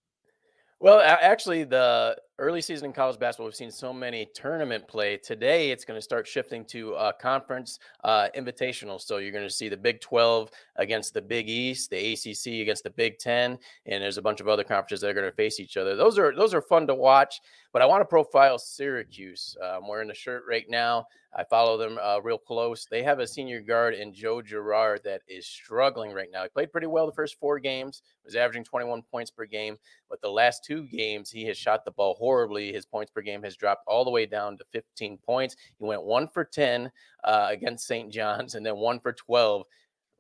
Well, 0.79 0.99
actually, 0.99 1.63
the 1.63 2.17
early 2.43 2.61
season 2.61 2.87
in 2.87 2.93
college 2.93 3.17
basketball, 3.17 3.45
we've 3.45 3.55
seen 3.55 3.71
so 3.71 3.93
many 3.93 4.27
tournament 4.35 4.85
play. 4.85 5.15
Today, 5.15 5.71
it's 5.71 5.85
going 5.85 5.97
to 5.97 6.01
start 6.01 6.27
shifting 6.27 6.65
to 6.65 6.93
uh, 6.95 7.13
conference 7.13 7.79
uh, 8.03 8.27
invitational. 8.35 8.99
So 8.99 9.17
you're 9.17 9.31
going 9.31 9.47
to 9.47 9.53
see 9.53 9.69
the 9.69 9.77
Big 9.77 10.01
12 10.01 10.51
against 10.75 11.13
the 11.13 11.21
Big 11.21 11.49
East, 11.49 11.89
the 11.89 12.13
ACC 12.13 12.61
against 12.61 12.83
the 12.83 12.89
Big 12.89 13.17
10, 13.17 13.57
and 13.85 14.03
there's 14.03 14.17
a 14.17 14.21
bunch 14.21 14.41
of 14.41 14.49
other 14.49 14.63
conferences 14.65 15.01
that 15.01 15.09
are 15.09 15.13
going 15.13 15.29
to 15.29 15.35
face 15.35 15.59
each 15.61 15.77
other. 15.77 15.95
Those 15.95 16.19
are 16.19 16.35
those 16.35 16.53
are 16.53 16.61
fun 16.61 16.85
to 16.87 16.95
watch. 16.95 17.39
But 17.73 17.81
I 17.81 17.87
want 17.87 18.01
to 18.01 18.05
profile 18.05 18.59
Syracuse. 18.59 19.57
Uh, 19.61 19.77
I'm 19.77 19.87
wearing 19.87 20.07
the 20.07 20.13
shirt 20.13 20.43
right 20.47 20.69
now. 20.69 21.07
I 21.35 21.43
follow 21.43 21.75
them 21.75 21.97
uh, 21.99 22.19
real 22.21 22.37
close. 22.37 22.85
They 22.85 23.01
have 23.01 23.17
a 23.17 23.25
senior 23.25 23.59
guard 23.61 23.95
in 23.95 24.13
Joe 24.13 24.43
Girard 24.43 25.01
that 25.03 25.23
is 25.27 25.47
struggling 25.47 26.11
right 26.11 26.29
now. 26.31 26.43
He 26.43 26.49
played 26.49 26.71
pretty 26.71 26.85
well 26.85 27.07
the 27.07 27.13
first 27.13 27.39
four 27.39 27.57
games, 27.57 28.03
was 28.23 28.35
averaging 28.35 28.63
21 28.63 29.01
points 29.11 29.31
per 29.31 29.45
game. 29.45 29.77
But 30.07 30.21
the 30.21 30.29
last 30.29 30.63
two 30.63 30.83
games, 30.83 31.31
he 31.31 31.45
has 31.45 31.57
shot 31.57 31.83
the 31.83 31.91
ball 31.91 32.13
horribly. 32.19 32.71
His 32.71 32.85
points 32.85 33.11
per 33.11 33.21
game 33.21 33.41
has 33.41 33.55
dropped 33.55 33.87
all 33.87 34.05
the 34.05 34.11
way 34.11 34.27
down 34.27 34.55
to 34.57 34.65
15 34.71 35.17
points. 35.25 35.55
He 35.79 35.83
went 35.83 36.03
one 36.03 36.27
for 36.27 36.45
10 36.45 36.91
uh, 37.23 37.47
against 37.49 37.87
St. 37.87 38.11
John's 38.11 38.53
and 38.53 38.63
then 38.63 38.77
one 38.77 38.99
for 38.99 39.13
12 39.13 39.63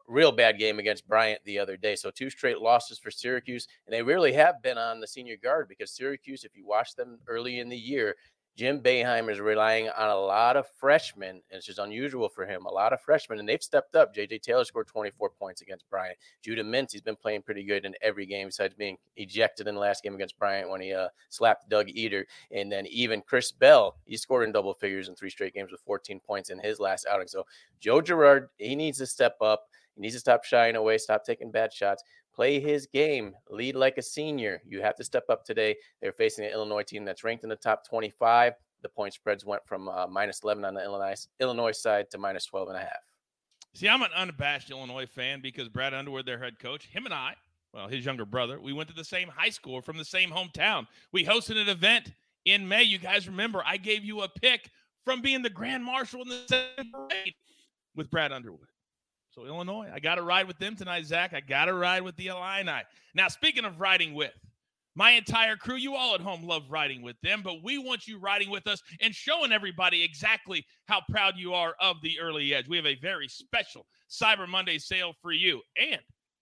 real 0.07 0.31
bad 0.31 0.59
game 0.59 0.79
against 0.79 1.07
Bryant 1.07 1.41
the 1.45 1.59
other 1.59 1.77
day. 1.77 1.95
So 1.95 2.11
two 2.11 2.29
straight 2.29 2.59
losses 2.59 2.99
for 2.99 3.11
Syracuse, 3.11 3.67
and 3.85 3.93
they 3.93 4.01
really 4.01 4.33
have 4.33 4.61
been 4.61 4.77
on 4.77 4.99
the 4.99 5.07
senior 5.07 5.37
guard 5.37 5.67
because 5.67 5.91
Syracuse, 5.91 6.43
if 6.43 6.55
you 6.55 6.65
watch 6.65 6.95
them 6.95 7.19
early 7.27 7.59
in 7.59 7.69
the 7.69 7.77
year, 7.77 8.15
Jim 8.55 8.81
Boeheim 8.81 9.31
is 9.31 9.39
relying 9.39 9.89
on 9.89 10.09
a 10.09 10.15
lot 10.15 10.55
of 10.55 10.67
freshmen, 10.79 11.29
and 11.29 11.57
it's 11.57 11.65
just 11.65 11.79
unusual 11.79 12.29
for 12.29 12.45
him. 12.45 12.67
A 12.67 12.71
lot 12.71 12.93
of 12.93 13.01
freshmen, 13.01 13.39
and 13.39 13.49
they've 13.49 13.63
stepped 13.63 13.95
up. 13.95 14.13
JJ 14.13 14.43
Taylor 14.43 14.63
scored 14.63 14.85
24 14.85 15.31
points 15.31 15.61
against 15.61 15.89
Bryant. 15.89 16.19
Judah 16.43 16.63
Mintz, 16.63 16.91
he's 16.91 17.01
been 17.01 17.15
playing 17.15 17.41
pretty 17.41 17.63
good 17.63 17.83
in 17.83 17.95
every 18.03 18.27
game 18.27 18.49
besides 18.49 18.75
being 18.75 18.97
ejected 19.17 19.67
in 19.67 19.73
the 19.73 19.81
last 19.81 20.03
game 20.03 20.13
against 20.13 20.37
Bryant 20.37 20.69
when 20.69 20.81
he 20.81 20.93
uh, 20.93 21.07
slapped 21.29 21.67
Doug 21.67 21.87
Edert. 21.87 22.25
And 22.51 22.71
then 22.71 22.85
even 22.87 23.23
Chris 23.23 23.51
Bell, 23.51 23.95
he 24.05 24.17
scored 24.17 24.43
in 24.43 24.51
double 24.51 24.75
figures 24.75 25.09
in 25.09 25.15
three 25.15 25.31
straight 25.31 25.55
games 25.55 25.71
with 25.71 25.81
14 25.81 26.19
points 26.19 26.51
in 26.51 26.59
his 26.59 26.79
last 26.79 27.07
outing. 27.09 27.27
So 27.27 27.47
Joe 27.79 28.01
Girard, 28.01 28.49
he 28.59 28.75
needs 28.75 28.99
to 28.99 29.07
step 29.07 29.35
up. 29.41 29.63
He 29.95 30.01
needs 30.01 30.15
to 30.15 30.19
stop 30.19 30.43
shying 30.43 30.75
away, 30.75 30.97
stop 30.97 31.23
taking 31.23 31.51
bad 31.51 31.71
shots, 31.71 32.03
play 32.33 32.59
his 32.59 32.87
game, 32.87 33.33
lead 33.49 33.75
like 33.75 33.97
a 33.97 34.01
senior. 34.01 34.61
You 34.65 34.81
have 34.81 34.95
to 34.95 35.03
step 35.03 35.25
up 35.29 35.45
today. 35.45 35.75
They're 36.01 36.11
facing 36.11 36.45
an 36.45 36.51
Illinois 36.51 36.83
team 36.83 37.05
that's 37.05 37.23
ranked 37.23 37.43
in 37.43 37.49
the 37.49 37.55
top 37.55 37.87
25. 37.87 38.53
The 38.81 38.89
point 38.89 39.13
spreads 39.13 39.45
went 39.45 39.65
from 39.65 39.87
uh, 39.87 40.07
minus 40.07 40.41
11 40.43 40.65
on 40.65 40.73
the 40.73 40.83
Illinois 40.83 41.27
Illinois 41.39 41.71
side 41.71 42.09
to 42.11 42.17
minus 42.17 42.45
12 42.45 42.69
and 42.69 42.77
a 42.77 42.81
half. 42.81 42.99
See, 43.75 43.87
I'm 43.87 44.01
an 44.01 44.11
unabashed 44.15 44.69
Illinois 44.69 45.07
fan 45.07 45.41
because 45.41 45.69
Brad 45.69 45.93
Underwood, 45.93 46.25
their 46.25 46.37
head 46.37 46.59
coach, 46.59 46.85
him 46.85 47.05
and 47.05 47.13
I, 47.13 47.35
well, 47.73 47.87
his 47.87 48.05
younger 48.05 48.25
brother, 48.25 48.59
we 48.59 48.71
went 48.71 48.87
to 48.89 48.95
the 48.95 49.03
same 49.03 49.29
high 49.29 49.49
school 49.49 49.81
from 49.81 49.97
the 49.97 50.05
same 50.05 50.29
hometown. 50.29 50.85
We 51.11 51.25
hosted 51.25 51.59
an 51.59 51.69
event 51.69 52.11
in 52.45 52.67
May. 52.67 52.83
You 52.83 52.99
guys 52.99 53.27
remember 53.27 53.63
I 53.65 53.77
gave 53.77 54.03
you 54.03 54.21
a 54.21 54.29
pick 54.29 54.69
from 55.05 55.21
being 55.21 55.41
the 55.41 55.49
grand 55.49 55.83
marshal 55.83 56.21
in 56.21 56.29
the 56.29 56.43
same 56.47 56.91
parade 56.91 57.33
with 57.95 58.11
Brad 58.11 58.31
Underwood. 58.31 58.67
So 59.33 59.47
Illinois, 59.47 59.89
I 59.91 59.99
got 59.99 60.15
to 60.15 60.21
ride 60.21 60.47
with 60.47 60.59
them 60.59 60.75
tonight, 60.75 61.05
Zack. 61.05 61.33
I 61.33 61.39
got 61.39 61.65
to 61.65 61.73
ride 61.73 62.03
with 62.03 62.15
the 62.17 62.27
Illini. 62.27 62.83
Now, 63.15 63.27
speaking 63.29 63.65
of 63.65 63.79
riding 63.79 64.13
with, 64.13 64.31
my 64.95 65.11
entire 65.11 65.55
crew, 65.55 65.77
you 65.77 65.95
all 65.95 66.13
at 66.13 66.21
home 66.21 66.43
love 66.43 66.69
riding 66.69 67.01
with 67.01 67.15
them, 67.23 67.41
but 67.43 67.63
we 67.63 67.79
want 67.79 68.07
you 68.07 68.19
riding 68.19 68.51
with 68.51 68.67
us 68.67 68.83
and 69.01 69.13
showing 69.13 69.51
everybody 69.51 70.03
exactly 70.03 70.63
how 70.87 71.01
proud 71.09 71.33
you 71.35 71.55
are 71.55 71.73
of 71.79 71.95
the 72.03 72.19
early 72.19 72.53
edge. 72.53 72.67
We 72.67 72.77
have 72.77 72.85
a 72.85 72.93
very 72.93 73.27
special 73.27 73.87
Cyber 74.07 74.47
Monday 74.47 74.77
sale 74.77 75.13
for 75.19 75.31
you. 75.31 75.61
And 75.81 76.01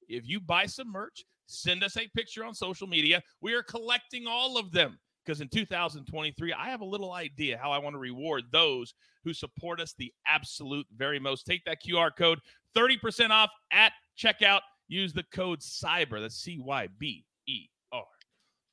if 0.10 0.28
you 0.28 0.42
buy 0.42 0.66
some 0.66 0.92
merch, 0.92 1.24
send 1.46 1.86
us 1.86 1.96
a 1.96 2.10
picture 2.14 2.44
on 2.44 2.54
social 2.54 2.88
media. 2.88 3.24
We 3.40 3.54
are 3.54 3.64
collecting 3.64 4.28
all 4.28 4.58
of 4.58 4.74
them 4.74 5.00
because 5.26 5.42
in 5.42 5.48
2023, 5.50 6.54
I 6.54 6.70
have 6.70 6.82
a 6.82 6.86
little 6.86 7.14
idea 7.14 7.58
how 7.58 7.72
I 7.72 7.78
want 7.78 7.94
to 7.94 8.00
reward 8.00 8.44
those 8.52 8.94
who 9.24 9.34
support 9.34 9.80
us 9.80 9.94
the 9.98 10.12
absolute 10.28 10.86
very 10.96 11.20
most. 11.20 11.46
Take 11.46 11.64
that 11.66 11.78
QR 11.86 12.12
code, 12.18 12.40
30% 12.76 13.30
off 13.30 13.50
at 13.72 13.94
checkout. 14.18 14.62
Use 14.88 15.14
the 15.14 15.24
code 15.34 15.60
CYBER. 15.60 16.20
That's 16.22 16.36
C 16.36 16.60
Y 16.60 16.88
B 17.00 17.24
E 17.48 17.68
R. 17.94 18.04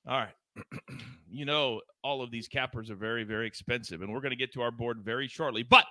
All 0.09 0.19
right. 0.19 0.35
you 1.31 1.45
know, 1.45 1.81
all 2.03 2.23
of 2.23 2.31
these 2.31 2.49
cappers 2.49 2.91
are 2.91 2.97
very, 2.97 3.25
very 3.25 3.47
expensive, 3.47 4.03
and 4.03 4.13
we're 4.13 4.21
going 4.21 4.31
to 4.31 4.37
get 4.37 4.53
to 4.55 4.63
our 4.63 4.73
board 4.73 5.01
very 5.05 5.29
shortly. 5.29 5.63
But 5.63 5.85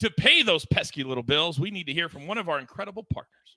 to 0.00 0.10
pay 0.10 0.42
those 0.42 0.64
pesky 0.66 1.04
little 1.04 1.22
bills, 1.22 1.58
we 1.58 1.70
need 1.70 1.86
to 1.88 1.92
hear 1.92 2.08
from 2.08 2.26
one 2.26 2.38
of 2.38 2.48
our 2.48 2.58
incredible 2.58 3.06
partners. 3.12 3.56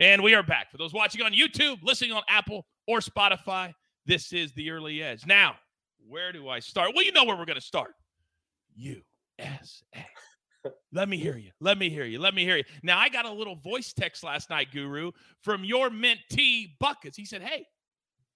And 0.00 0.22
we 0.22 0.34
are 0.34 0.42
back. 0.42 0.70
For 0.70 0.78
those 0.78 0.94
watching 0.94 1.20
on 1.20 1.32
YouTube, 1.34 1.82
listening 1.82 2.12
on 2.12 2.22
Apple 2.26 2.64
or 2.88 3.00
Spotify, 3.00 3.74
this 4.06 4.32
is 4.32 4.50
the 4.54 4.70
early 4.70 5.02
edge. 5.02 5.26
Now, 5.26 5.56
where 6.08 6.32
do 6.32 6.48
I 6.48 6.58
start? 6.60 6.92
Well, 6.94 7.04
you 7.04 7.12
know 7.12 7.24
where 7.24 7.36
we're 7.36 7.44
going 7.44 7.58
to 7.58 7.64
start. 7.64 7.92
USA. 8.76 9.04
Let 10.92 11.10
me 11.10 11.18
hear 11.18 11.36
you. 11.36 11.50
Let 11.60 11.76
me 11.76 11.90
hear 11.90 12.06
you. 12.06 12.18
Let 12.18 12.34
me 12.34 12.44
hear 12.44 12.56
you. 12.56 12.64
Now, 12.82 12.98
I 12.98 13.10
got 13.10 13.26
a 13.26 13.32
little 13.32 13.56
voice 13.56 13.92
text 13.92 14.24
last 14.24 14.48
night, 14.48 14.68
Guru, 14.72 15.12
from 15.42 15.64
your 15.64 15.90
mentee 15.90 16.78
Buckets. 16.80 17.16
He 17.16 17.26
said, 17.26 17.42
Hey, 17.42 17.66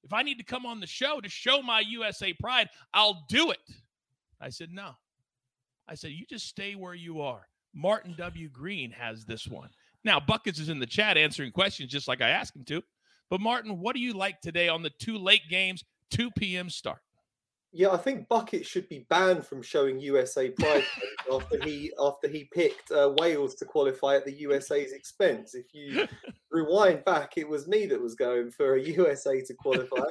if 0.02 0.12
I 0.12 0.22
need 0.22 0.36
to 0.36 0.44
come 0.44 0.66
on 0.66 0.80
the 0.80 0.86
show 0.86 1.18
to 1.22 1.30
show 1.30 1.62
my 1.62 1.80
USA 1.80 2.34
pride, 2.34 2.68
I'll 2.92 3.24
do 3.30 3.50
it. 3.50 3.58
I 4.38 4.50
said, 4.50 4.68
No. 4.70 4.90
I 5.88 5.94
said, 5.94 6.10
You 6.10 6.26
just 6.28 6.46
stay 6.46 6.74
where 6.74 6.94
you 6.94 7.22
are. 7.22 7.46
Martin 7.74 8.14
W. 8.18 8.50
Green 8.50 8.90
has 8.90 9.24
this 9.24 9.46
one. 9.46 9.70
Now, 10.04 10.20
Buckets 10.20 10.58
is 10.58 10.68
in 10.68 10.78
the 10.78 10.86
chat 10.86 11.16
answering 11.16 11.52
questions 11.52 11.90
just 11.90 12.08
like 12.08 12.20
I 12.20 12.30
asked 12.30 12.54
him 12.54 12.64
to. 12.64 12.82
But, 13.30 13.40
Martin, 13.40 13.80
what 13.80 13.96
do 13.96 14.02
you 14.02 14.12
like 14.12 14.40
today 14.40 14.68
on 14.68 14.82
the 14.82 14.90
two 14.98 15.16
late 15.16 15.48
games, 15.48 15.82
2 16.10 16.30
p.m. 16.32 16.68
start? 16.68 16.98
Yeah, 17.76 17.90
I 17.90 17.96
think 17.96 18.28
Bucket 18.28 18.64
should 18.64 18.88
be 18.88 19.04
banned 19.10 19.44
from 19.44 19.60
showing 19.60 19.98
USA 19.98 20.48
Pride 20.50 20.84
after 21.32 21.60
he 21.64 21.92
after 22.00 22.28
he 22.28 22.48
picked 22.54 22.92
uh, 22.92 23.12
Wales 23.18 23.56
to 23.56 23.64
qualify 23.64 24.14
at 24.14 24.24
the 24.24 24.32
USA's 24.32 24.92
expense. 24.92 25.56
If 25.56 25.66
you 25.74 26.06
rewind 26.52 27.04
back, 27.04 27.32
it 27.36 27.48
was 27.48 27.66
me 27.66 27.86
that 27.86 28.00
was 28.00 28.14
going 28.14 28.52
for 28.52 28.76
a 28.76 28.80
USA 28.80 29.42
to 29.42 29.54
qualify. 29.54 30.06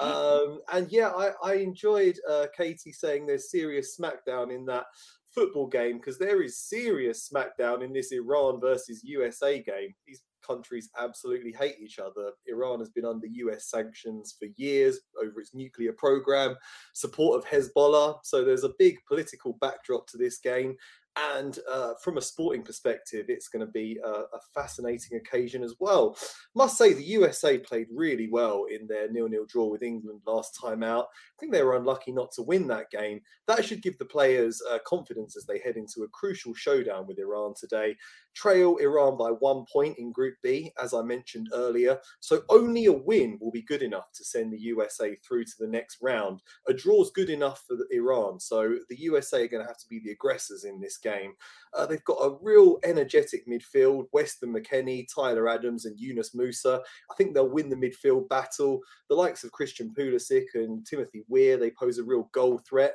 Um, 0.00 0.58
and 0.72 0.90
yeah, 0.90 1.10
I, 1.10 1.30
I 1.44 1.54
enjoyed 1.54 2.18
uh, 2.28 2.46
Katie 2.56 2.90
saying 2.90 3.26
there's 3.26 3.48
serious 3.48 3.96
smackdown 3.96 4.52
in 4.52 4.66
that 4.66 4.86
football 5.32 5.68
game 5.68 5.98
because 5.98 6.18
there 6.18 6.42
is 6.42 6.58
serious 6.58 7.30
smackdown 7.32 7.84
in 7.84 7.92
this 7.92 8.10
Iran 8.10 8.60
versus 8.60 9.04
USA 9.04 9.62
game. 9.62 9.94
These 10.04 10.22
countries 10.46 10.90
absolutely 10.98 11.52
hate 11.52 11.76
each 11.80 11.98
other. 11.98 12.32
Iran 12.46 12.78
has 12.80 12.90
been 12.90 13.04
under 13.04 13.26
US 13.26 13.66
sanctions 13.66 14.36
for 14.38 14.46
years 14.56 15.00
over 15.22 15.40
its 15.40 15.54
nuclear 15.54 15.92
program, 15.92 16.56
support 16.92 17.38
of 17.38 17.48
Hezbollah. 17.48 18.18
So 18.22 18.44
there's 18.44 18.64
a 18.64 18.74
big 18.78 18.98
political 19.06 19.56
backdrop 19.60 20.06
to 20.08 20.16
this 20.16 20.38
game. 20.38 20.76
And 21.16 21.60
uh, 21.70 21.94
from 22.02 22.18
a 22.18 22.22
sporting 22.22 22.64
perspective, 22.64 23.26
it's 23.28 23.46
going 23.46 23.64
to 23.64 23.70
be 23.70 24.00
a, 24.04 24.08
a, 24.08 24.40
fascinating 24.52 25.16
occasion 25.16 25.62
as 25.62 25.74
well. 25.78 26.16
Must 26.56 26.76
say, 26.76 26.92
the 26.92 27.04
USA 27.04 27.56
played 27.56 27.86
really 27.94 28.28
well 28.28 28.64
in 28.64 28.88
their 28.88 29.08
nil-nil 29.10 29.46
draw 29.46 29.66
with 29.66 29.84
England 29.84 30.22
last 30.26 30.58
time 30.60 30.82
out. 30.82 31.04
I 31.04 31.36
think 31.38 31.52
they 31.52 31.62
were 31.62 31.76
unlucky 31.76 32.10
not 32.10 32.32
to 32.32 32.42
win 32.42 32.66
that 32.68 32.90
game. 32.90 33.20
That 33.46 33.64
should 33.64 33.82
give 33.82 33.96
the 33.98 34.04
players 34.04 34.60
uh, 34.68 34.78
confidence 34.84 35.36
as 35.36 35.46
they 35.46 35.60
head 35.60 35.76
into 35.76 36.02
a 36.02 36.08
crucial 36.08 36.52
showdown 36.52 37.06
with 37.06 37.20
Iran 37.20 37.54
today. 37.58 37.96
Trail 38.34 38.76
Iran 38.78 39.16
by 39.16 39.30
one 39.30 39.64
point 39.72 39.96
in 39.98 40.10
Group 40.10 40.34
B, 40.42 40.72
as 40.82 40.94
I 40.94 41.02
mentioned 41.02 41.48
earlier. 41.52 41.98
So 42.18 42.42
only 42.48 42.86
a 42.86 42.92
win 42.92 43.38
will 43.40 43.52
be 43.52 43.62
good 43.62 43.82
enough 43.82 44.10
to 44.14 44.24
send 44.24 44.52
the 44.52 44.58
USA 44.58 45.14
through 45.16 45.44
to 45.44 45.54
the 45.60 45.68
next 45.68 45.98
round. 46.02 46.42
A 46.66 46.74
draw 46.74 47.02
is 47.02 47.10
good 47.14 47.30
enough 47.30 47.62
for 47.68 47.76
Iran. 47.92 48.40
So 48.40 48.78
the 48.88 48.96
USA 48.96 49.44
are 49.44 49.48
going 49.48 49.62
to 49.62 49.68
have 49.68 49.78
to 49.78 49.88
be 49.88 50.00
the 50.00 50.10
aggressors 50.10 50.64
in 50.64 50.80
this 50.80 50.98
game. 51.04 51.34
Uh, 51.74 51.86
they've 51.86 52.04
got 52.04 52.18
a 52.20 52.36
real 52.40 52.78
energetic 52.82 53.46
midfield 53.46 54.06
Weston 54.12 54.52
McKennie, 54.52 55.06
Tyler 55.14 55.48
Adams, 55.48 55.84
and 55.84 55.98
Yunus 55.98 56.34
Musah. 56.34 56.80
I 57.10 57.14
think 57.14 57.34
they'll 57.34 57.48
win 57.48 57.68
the 57.68 57.76
midfield 57.76 58.28
battle. 58.28 58.80
The 59.08 59.14
likes 59.14 59.44
of 59.44 59.52
Christian 59.52 59.94
Pulisic 59.96 60.46
and 60.54 60.84
Timothy 60.86 61.24
Weah, 61.28 61.56
they 61.56 61.70
pose 61.70 61.98
a 61.98 62.04
real 62.04 62.28
goal 62.32 62.60
threat. 62.68 62.94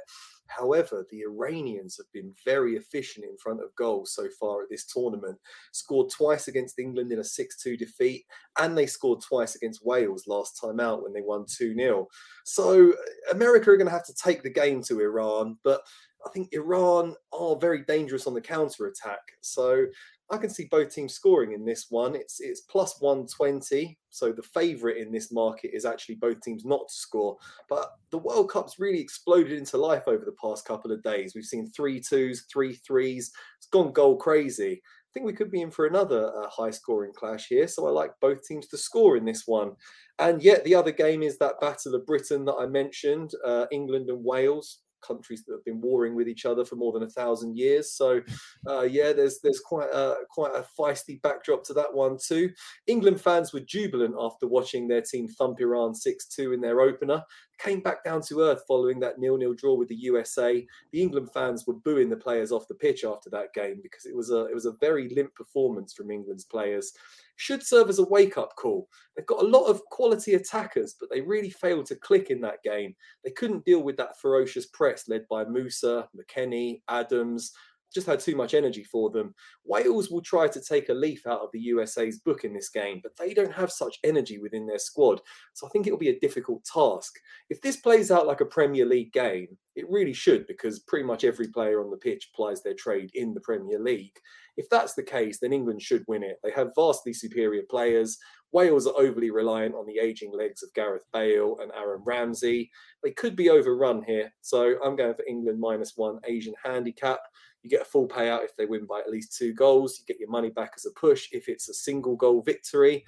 However, 0.49 1.05
the 1.09 1.21
Iranians 1.21 1.95
have 1.97 2.11
been 2.11 2.33
very 2.43 2.75
efficient 2.75 3.25
in 3.25 3.37
front 3.37 3.61
of 3.61 3.75
goals 3.75 4.13
so 4.13 4.27
far 4.39 4.63
at 4.63 4.69
this 4.69 4.85
tournament. 4.85 5.37
Scored 5.71 6.09
twice 6.09 6.47
against 6.47 6.79
England 6.79 7.11
in 7.11 7.19
a 7.19 7.23
6 7.23 7.57
2 7.61 7.77
defeat, 7.77 8.25
and 8.57 8.77
they 8.77 8.87
scored 8.87 9.21
twice 9.21 9.55
against 9.55 9.85
Wales 9.85 10.27
last 10.27 10.59
time 10.59 10.79
out 10.79 11.03
when 11.03 11.13
they 11.13 11.21
won 11.21 11.45
2 11.47 11.75
0. 11.75 12.07
So, 12.45 12.93
America 13.31 13.69
are 13.69 13.77
going 13.77 13.87
to 13.87 13.93
have 13.93 14.05
to 14.07 14.13
take 14.13 14.41
the 14.41 14.49
game 14.49 14.81
to 14.83 14.99
Iran, 14.99 15.57
but 15.63 15.81
I 16.25 16.29
think 16.31 16.49
Iran 16.51 17.15
are 17.31 17.55
very 17.55 17.83
dangerous 17.85 18.27
on 18.27 18.33
the 18.33 18.41
counter 18.41 18.87
attack. 18.87 19.19
So 19.41 19.85
I 20.31 20.37
can 20.37 20.49
see 20.49 20.67
both 20.69 20.93
teams 20.93 21.13
scoring 21.13 21.53
in 21.53 21.65
this 21.65 21.87
one. 21.89 22.15
It's 22.15 22.39
it's 22.39 22.61
plus 22.61 22.99
120. 22.99 23.97
So 24.09 24.31
the 24.31 24.43
favourite 24.43 24.97
in 24.97 25.11
this 25.11 25.31
market 25.31 25.71
is 25.73 25.85
actually 25.85 26.15
both 26.15 26.41
teams 26.41 26.65
not 26.65 26.87
to 26.87 26.93
score. 26.93 27.37
But 27.67 27.91
the 28.11 28.17
World 28.17 28.49
Cup's 28.49 28.79
really 28.79 28.99
exploded 28.99 29.57
into 29.57 29.77
life 29.77 30.03
over 30.07 30.25
the 30.25 30.35
past 30.41 30.65
couple 30.65 30.91
of 30.91 31.03
days. 31.03 31.33
We've 31.33 31.45
seen 31.45 31.67
three 31.71 31.99
twos, 31.99 32.45
three 32.51 32.73
threes. 32.73 33.31
It's 33.57 33.67
gone 33.67 33.91
goal 33.91 34.17
crazy. 34.17 34.81
I 34.83 35.09
think 35.13 35.25
we 35.25 35.33
could 35.33 35.49
be 35.49 35.61
in 35.61 35.71
for 35.71 35.87
another 35.87 36.31
uh, 36.37 36.47
high 36.49 36.69
scoring 36.69 37.13
clash 37.15 37.47
here. 37.47 37.67
So 37.67 37.87
I 37.87 37.89
like 37.89 38.11
both 38.21 38.45
teams 38.45 38.67
to 38.67 38.77
score 38.77 39.17
in 39.17 39.25
this 39.25 39.47
one. 39.47 39.71
And 40.19 40.43
yet 40.43 40.63
the 40.63 40.75
other 40.75 40.91
game 40.91 41.23
is 41.23 41.39
that 41.39 41.59
Battle 41.59 41.95
of 41.95 42.05
Britain 42.05 42.45
that 42.45 42.57
I 42.59 42.67
mentioned, 42.67 43.31
uh, 43.43 43.65
England 43.71 44.09
and 44.09 44.23
Wales 44.23 44.81
countries 45.01 45.43
that 45.43 45.53
have 45.53 45.65
been 45.65 45.81
warring 45.81 46.15
with 46.15 46.27
each 46.27 46.45
other 46.45 46.65
for 46.65 46.75
more 46.75 46.91
than 46.91 47.03
a 47.03 47.09
thousand 47.09 47.57
years. 47.57 47.91
So, 47.91 48.21
uh, 48.67 48.81
yeah, 48.81 49.13
there's 49.13 49.39
there's 49.41 49.59
quite 49.59 49.89
a 49.89 50.17
quite 50.29 50.55
a 50.55 50.65
feisty 50.77 51.21
backdrop 51.21 51.63
to 51.65 51.73
that 51.73 51.93
one 51.93 52.17
too. 52.23 52.49
England 52.87 53.21
fans 53.21 53.53
were 53.53 53.59
jubilant 53.61 54.15
after 54.19 54.47
watching 54.47 54.87
their 54.87 55.01
team 55.01 55.27
thump 55.27 55.59
Iran 55.59 55.93
six 55.93 56.27
two 56.27 56.53
in 56.53 56.61
their 56.61 56.81
opener. 56.81 57.23
Came 57.59 57.81
back 57.81 58.05
down 58.05 58.21
to 58.29 58.39
earth 58.39 58.63
following 58.67 59.01
that 59.01 59.19
nil-nil 59.19 59.53
draw 59.53 59.75
with 59.75 59.89
the 59.89 59.95
USA. 59.95 60.65
The 60.93 61.01
England 61.01 61.29
fans 61.33 61.67
were 61.67 61.73
booing 61.73 62.09
the 62.09 62.15
players 62.15 62.53
off 62.53 62.69
the 62.69 62.75
pitch 62.75 63.03
after 63.03 63.29
that 63.31 63.53
game 63.53 63.81
because 63.83 64.05
it 64.05 64.15
was 64.15 64.31
a 64.31 64.45
it 64.45 64.53
was 64.53 64.65
a 64.65 64.77
very 64.79 65.09
limp 65.09 65.35
performance 65.35 65.93
from 65.93 66.09
England's 66.09 66.45
players 66.45 66.93
should 67.39 67.63
serve 67.63 67.87
as 67.87 67.99
a 67.99 68.03
wake 68.03 68.37
up 68.37 68.53
call. 68.57 68.89
They've 69.15 69.25
got 69.25 69.41
a 69.41 69.47
lot 69.47 69.67
of 69.67 69.83
quality 69.85 70.33
attackers, 70.33 70.95
but 70.99 71.09
they 71.09 71.21
really 71.21 71.49
failed 71.49 71.85
to 71.85 71.95
click 71.95 72.29
in 72.29 72.41
that 72.41 72.61
game. 72.63 72.93
They 73.23 73.31
couldn't 73.31 73.63
deal 73.63 73.81
with 73.81 73.95
that 73.95 74.19
ferocious 74.19 74.65
press 74.65 75.07
led 75.07 75.25
by 75.29 75.45
Musah, 75.45 76.07
McKennie, 76.13 76.81
Adams, 76.89 77.53
just 77.93 78.07
had 78.07 78.19
too 78.19 78.35
much 78.35 78.53
energy 78.53 78.83
for 78.83 79.09
them. 79.09 79.33
Wales 79.65 80.09
will 80.09 80.21
try 80.21 80.47
to 80.47 80.61
take 80.61 80.89
a 80.89 80.93
leaf 80.93 81.25
out 81.27 81.41
of 81.41 81.49
the 81.53 81.59
USA's 81.59 82.19
book 82.19 82.43
in 82.43 82.53
this 82.53 82.69
game, 82.69 82.99
but 83.01 83.11
they 83.17 83.33
don't 83.33 83.53
have 83.53 83.71
such 83.71 83.99
energy 84.03 84.37
within 84.37 84.67
their 84.67 84.79
squad. 84.79 85.21
So 85.53 85.67
I 85.67 85.69
think 85.69 85.87
it'll 85.87 85.99
be 85.99 86.09
a 86.09 86.19
difficult 86.19 86.63
task. 86.65 87.13
If 87.49 87.61
this 87.61 87.77
plays 87.77 88.11
out 88.11 88.27
like 88.27 88.41
a 88.41 88.45
Premier 88.45 88.85
League 88.85 89.13
game, 89.13 89.57
it 89.75 89.89
really 89.89 90.13
should, 90.13 90.45
because 90.47 90.79
pretty 90.79 91.05
much 91.05 91.23
every 91.23 91.47
player 91.47 91.81
on 91.81 91.89
the 91.89 91.97
pitch 91.97 92.31
plies 92.35 92.61
their 92.61 92.73
trade 92.73 93.11
in 93.13 93.33
the 93.33 93.41
Premier 93.41 93.79
League. 93.79 94.17
If 94.57 94.69
that's 94.69 94.93
the 94.93 95.03
case, 95.03 95.39
then 95.39 95.53
England 95.53 95.81
should 95.81 96.03
win 96.07 96.21
it. 96.21 96.37
They 96.43 96.51
have 96.51 96.71
vastly 96.75 97.13
superior 97.13 97.63
players. 97.69 98.17
Wales 98.51 98.87
are 98.87 98.97
overly 98.97 99.29
reliant 99.29 99.75
on 99.75 99.85
the 99.85 99.99
aging 99.99 100.33
legs 100.33 100.63
of 100.63 100.73
Gareth 100.73 101.05
Bale 101.13 101.57
and 101.61 101.71
Aaron 101.71 102.01
Ramsey. 102.03 102.69
They 103.03 103.11
could 103.11 103.35
be 103.35 103.49
overrun 103.49 104.03
here. 104.03 104.33
So 104.41 104.75
I'm 104.83 104.95
going 104.95 105.13
for 105.13 105.25
England 105.27 105.59
minus 105.59 105.93
one 105.95 106.19
Asian 106.25 106.55
handicap. 106.63 107.19
You 107.63 107.69
get 107.69 107.81
a 107.81 107.85
full 107.85 108.07
payout 108.07 108.45
if 108.45 108.55
they 108.55 108.65
win 108.65 108.85
by 108.85 108.99
at 108.99 109.09
least 109.09 109.35
two 109.37 109.53
goals. 109.53 109.99
You 109.99 110.05
get 110.05 110.19
your 110.19 110.29
money 110.29 110.49
back 110.49 110.73
as 110.75 110.85
a 110.85 110.91
push 110.91 111.27
if 111.31 111.49
it's 111.49 111.69
a 111.69 111.73
single 111.73 112.15
goal 112.15 112.41
victory. 112.41 113.05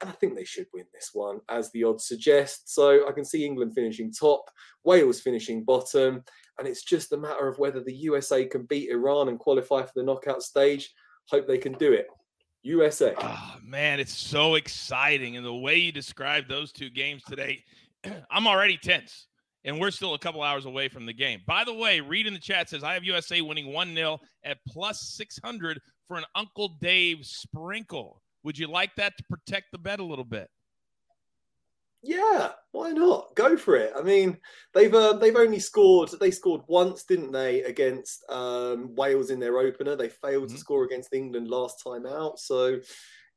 And 0.00 0.08
I 0.08 0.12
think 0.12 0.34
they 0.34 0.44
should 0.44 0.66
win 0.72 0.86
this 0.94 1.10
one, 1.12 1.40
as 1.50 1.70
the 1.70 1.84
odds 1.84 2.06
suggest. 2.06 2.72
So 2.74 3.06
I 3.06 3.12
can 3.12 3.24
see 3.24 3.44
England 3.44 3.74
finishing 3.74 4.10
top, 4.10 4.50
Wales 4.82 5.20
finishing 5.20 5.62
bottom. 5.62 6.24
And 6.58 6.66
it's 6.66 6.82
just 6.82 7.12
a 7.12 7.18
matter 7.18 7.46
of 7.46 7.58
whether 7.58 7.82
the 7.82 7.94
USA 7.94 8.46
can 8.46 8.64
beat 8.64 8.90
Iran 8.90 9.28
and 9.28 9.38
qualify 9.38 9.82
for 9.82 9.92
the 9.94 10.02
knockout 10.02 10.42
stage. 10.42 10.90
Hope 11.28 11.46
they 11.46 11.58
can 11.58 11.74
do 11.74 11.92
it. 11.92 12.06
USA. 12.62 13.12
Oh, 13.12 13.20
ah, 13.20 13.58
man, 13.62 14.00
it's 14.00 14.16
so 14.16 14.54
exciting. 14.54 15.36
And 15.36 15.44
the 15.44 15.54
way 15.54 15.76
you 15.76 15.92
described 15.92 16.48
those 16.48 16.72
two 16.72 16.90
games 16.90 17.22
today, 17.22 17.62
I'm 18.30 18.46
already 18.46 18.78
tense 18.78 19.26
and 19.64 19.78
we're 19.78 19.90
still 19.90 20.14
a 20.14 20.18
couple 20.18 20.42
hours 20.42 20.64
away 20.64 20.88
from 20.88 21.06
the 21.06 21.12
game. 21.12 21.40
By 21.46 21.64
the 21.64 21.74
way, 21.74 22.00
Reed 22.00 22.26
in 22.26 22.32
the 22.32 22.40
chat 22.40 22.68
says 22.68 22.82
I 22.82 22.94
have 22.94 23.04
USA 23.04 23.40
winning 23.40 23.72
1 23.72 23.94
0 23.94 24.18
at 24.44 24.58
plus 24.66 25.00
600 25.16 25.80
for 26.06 26.16
an 26.16 26.24
Uncle 26.34 26.76
Dave 26.80 27.24
sprinkle. 27.24 28.22
Would 28.42 28.58
you 28.58 28.68
like 28.68 28.94
that 28.96 29.16
to 29.18 29.24
protect 29.24 29.66
the 29.72 29.78
bet 29.78 30.00
a 30.00 30.04
little 30.04 30.24
bit? 30.24 30.48
Yeah, 32.02 32.52
why 32.72 32.92
not? 32.92 33.34
Go 33.34 33.58
for 33.58 33.76
it. 33.76 33.92
I 33.94 34.00
mean, 34.00 34.38
they've 34.72 34.94
uh, 34.94 35.14
they've 35.14 35.36
only 35.36 35.58
scored 35.58 36.08
they 36.18 36.30
scored 36.30 36.62
once, 36.66 37.04
didn't 37.04 37.30
they, 37.30 37.62
against 37.62 38.24
um, 38.30 38.94
Wales 38.94 39.28
in 39.28 39.38
their 39.38 39.58
opener? 39.58 39.96
They 39.96 40.08
failed 40.08 40.44
mm-hmm. 40.44 40.54
to 40.54 40.60
score 40.60 40.84
against 40.84 41.12
England 41.12 41.48
last 41.48 41.82
time 41.84 42.06
out, 42.06 42.38
so 42.38 42.80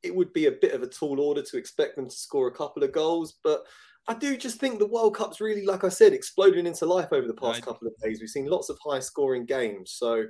it 0.02 0.14
would 0.14 0.32
be 0.32 0.46
a 0.46 0.52
bit 0.52 0.72
of 0.72 0.82
a 0.82 0.86
tall 0.86 1.20
order 1.20 1.42
to 1.42 1.56
expect 1.58 1.96
them 1.96 2.08
to 2.08 2.16
score 2.16 2.46
a 2.46 2.54
couple 2.54 2.82
of 2.82 2.92
goals, 2.92 3.34
but 3.42 3.64
I 4.06 4.14
do 4.14 4.36
just 4.36 4.60
think 4.60 4.78
the 4.78 4.86
World 4.86 5.16
Cup's 5.16 5.40
really, 5.40 5.64
like 5.64 5.82
I 5.82 5.88
said, 5.88 6.12
exploding 6.12 6.66
into 6.66 6.84
life 6.84 7.12
over 7.12 7.26
the 7.26 7.34
past 7.34 7.62
couple 7.62 7.88
of 7.88 7.94
days. 8.02 8.20
We've 8.20 8.28
seen 8.28 8.46
lots 8.46 8.68
of 8.68 8.78
high 8.84 9.00
scoring 9.00 9.46
games. 9.46 9.92
So, 9.92 10.24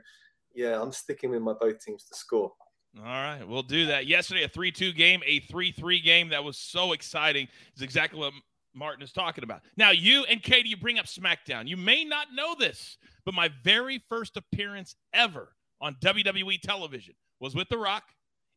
yeah, 0.54 0.80
I'm 0.80 0.92
sticking 0.92 1.30
with 1.30 1.42
my 1.42 1.54
both 1.60 1.84
teams 1.84 2.04
to 2.04 2.16
score. 2.16 2.52
All 2.98 3.04
right, 3.04 3.42
we'll 3.46 3.64
do 3.64 3.87
that. 3.87 4.06
Yesterday, 4.06 4.44
a 4.44 4.48
3 4.48 4.70
2 4.70 4.92
game, 4.92 5.20
a 5.26 5.40
3 5.40 5.72
3 5.72 6.00
game 6.00 6.28
that 6.28 6.44
was 6.44 6.56
so 6.56 6.92
exciting 6.92 7.48
is 7.74 7.82
exactly 7.82 8.20
what 8.20 8.32
Martin 8.74 9.02
is 9.02 9.10
talking 9.10 9.42
about. 9.42 9.62
Now, 9.76 9.90
you 9.90 10.24
and 10.24 10.40
Katie, 10.40 10.68
you 10.68 10.76
bring 10.76 11.00
up 11.00 11.06
SmackDown. 11.06 11.66
You 11.66 11.76
may 11.76 12.04
not 12.04 12.28
know 12.32 12.54
this, 12.56 12.96
but 13.24 13.34
my 13.34 13.50
very 13.64 14.04
first 14.08 14.37
appearance 14.37 14.94
ever 15.12 15.56
on 15.80 15.96
WWE 16.04 16.60
television 16.60 17.14
was 17.40 17.56
with 17.56 17.68
The 17.68 17.78
Rock 17.78 18.04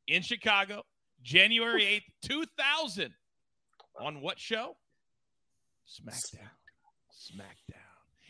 in 0.08 0.22
Chicago, 0.22 0.84
January 1.24 2.04
8th, 2.24 2.30
2000. 2.30 3.14
On 4.00 4.22
what 4.22 4.40
show? 4.40 4.76
SmackDown. 5.88 6.50
SmackDown. 7.12 7.76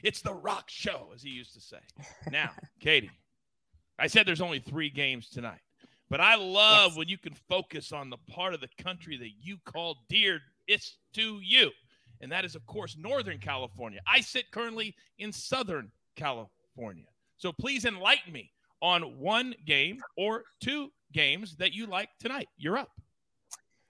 It's 0.04 0.22
the 0.22 0.34
Rock 0.34 0.65
Show, 0.70 1.10
as 1.13 1.22
he 1.24 1.30
used 1.30 1.54
to 1.54 1.62
say. 1.62 1.80
Now, 2.32 2.52
Katie, 2.80 3.12
I 3.98 4.08
said 4.08 4.28
there's 4.28 4.41
only 4.41 4.60
three 4.60 4.89
games 4.89 5.30
tonight, 5.30 5.62
but 6.10 6.22
I 6.22 6.36
love 6.36 6.91
yes. 6.91 6.98
when 6.98 7.08
you 7.08 7.17
can 7.17 7.34
focus 7.50 7.91
on 7.91 8.10
the 8.10 8.17
part 8.30 8.54
of 8.54 8.62
the 8.62 8.70
country 8.82 9.17
that 9.17 9.32
you 9.41 9.58
call 9.65 9.98
dear 10.10 10.39
it's 10.67 10.98
to 11.13 11.39
you. 11.41 11.72
And 12.22 12.32
that 12.32 12.46
is, 12.46 12.56
of 12.56 12.65
course, 12.65 12.98
Northern 12.98 13.39
California. 13.39 14.00
I 14.08 14.22
sit 14.22 14.52
currently 14.52 14.96
in 15.20 15.32
Southern 15.32 15.91
California. 16.15 17.06
So 17.38 17.52
please 17.52 17.86
enlighten 17.86 18.34
me 18.34 18.52
on 18.82 19.20
one 19.20 19.54
game 19.65 20.00
or 20.17 20.43
two 20.60 20.91
games 21.13 21.56
that 21.58 21.74
you 21.74 21.86
like 21.86 22.10
tonight. 22.20 22.48
You're 22.58 22.78
up. 22.78 22.89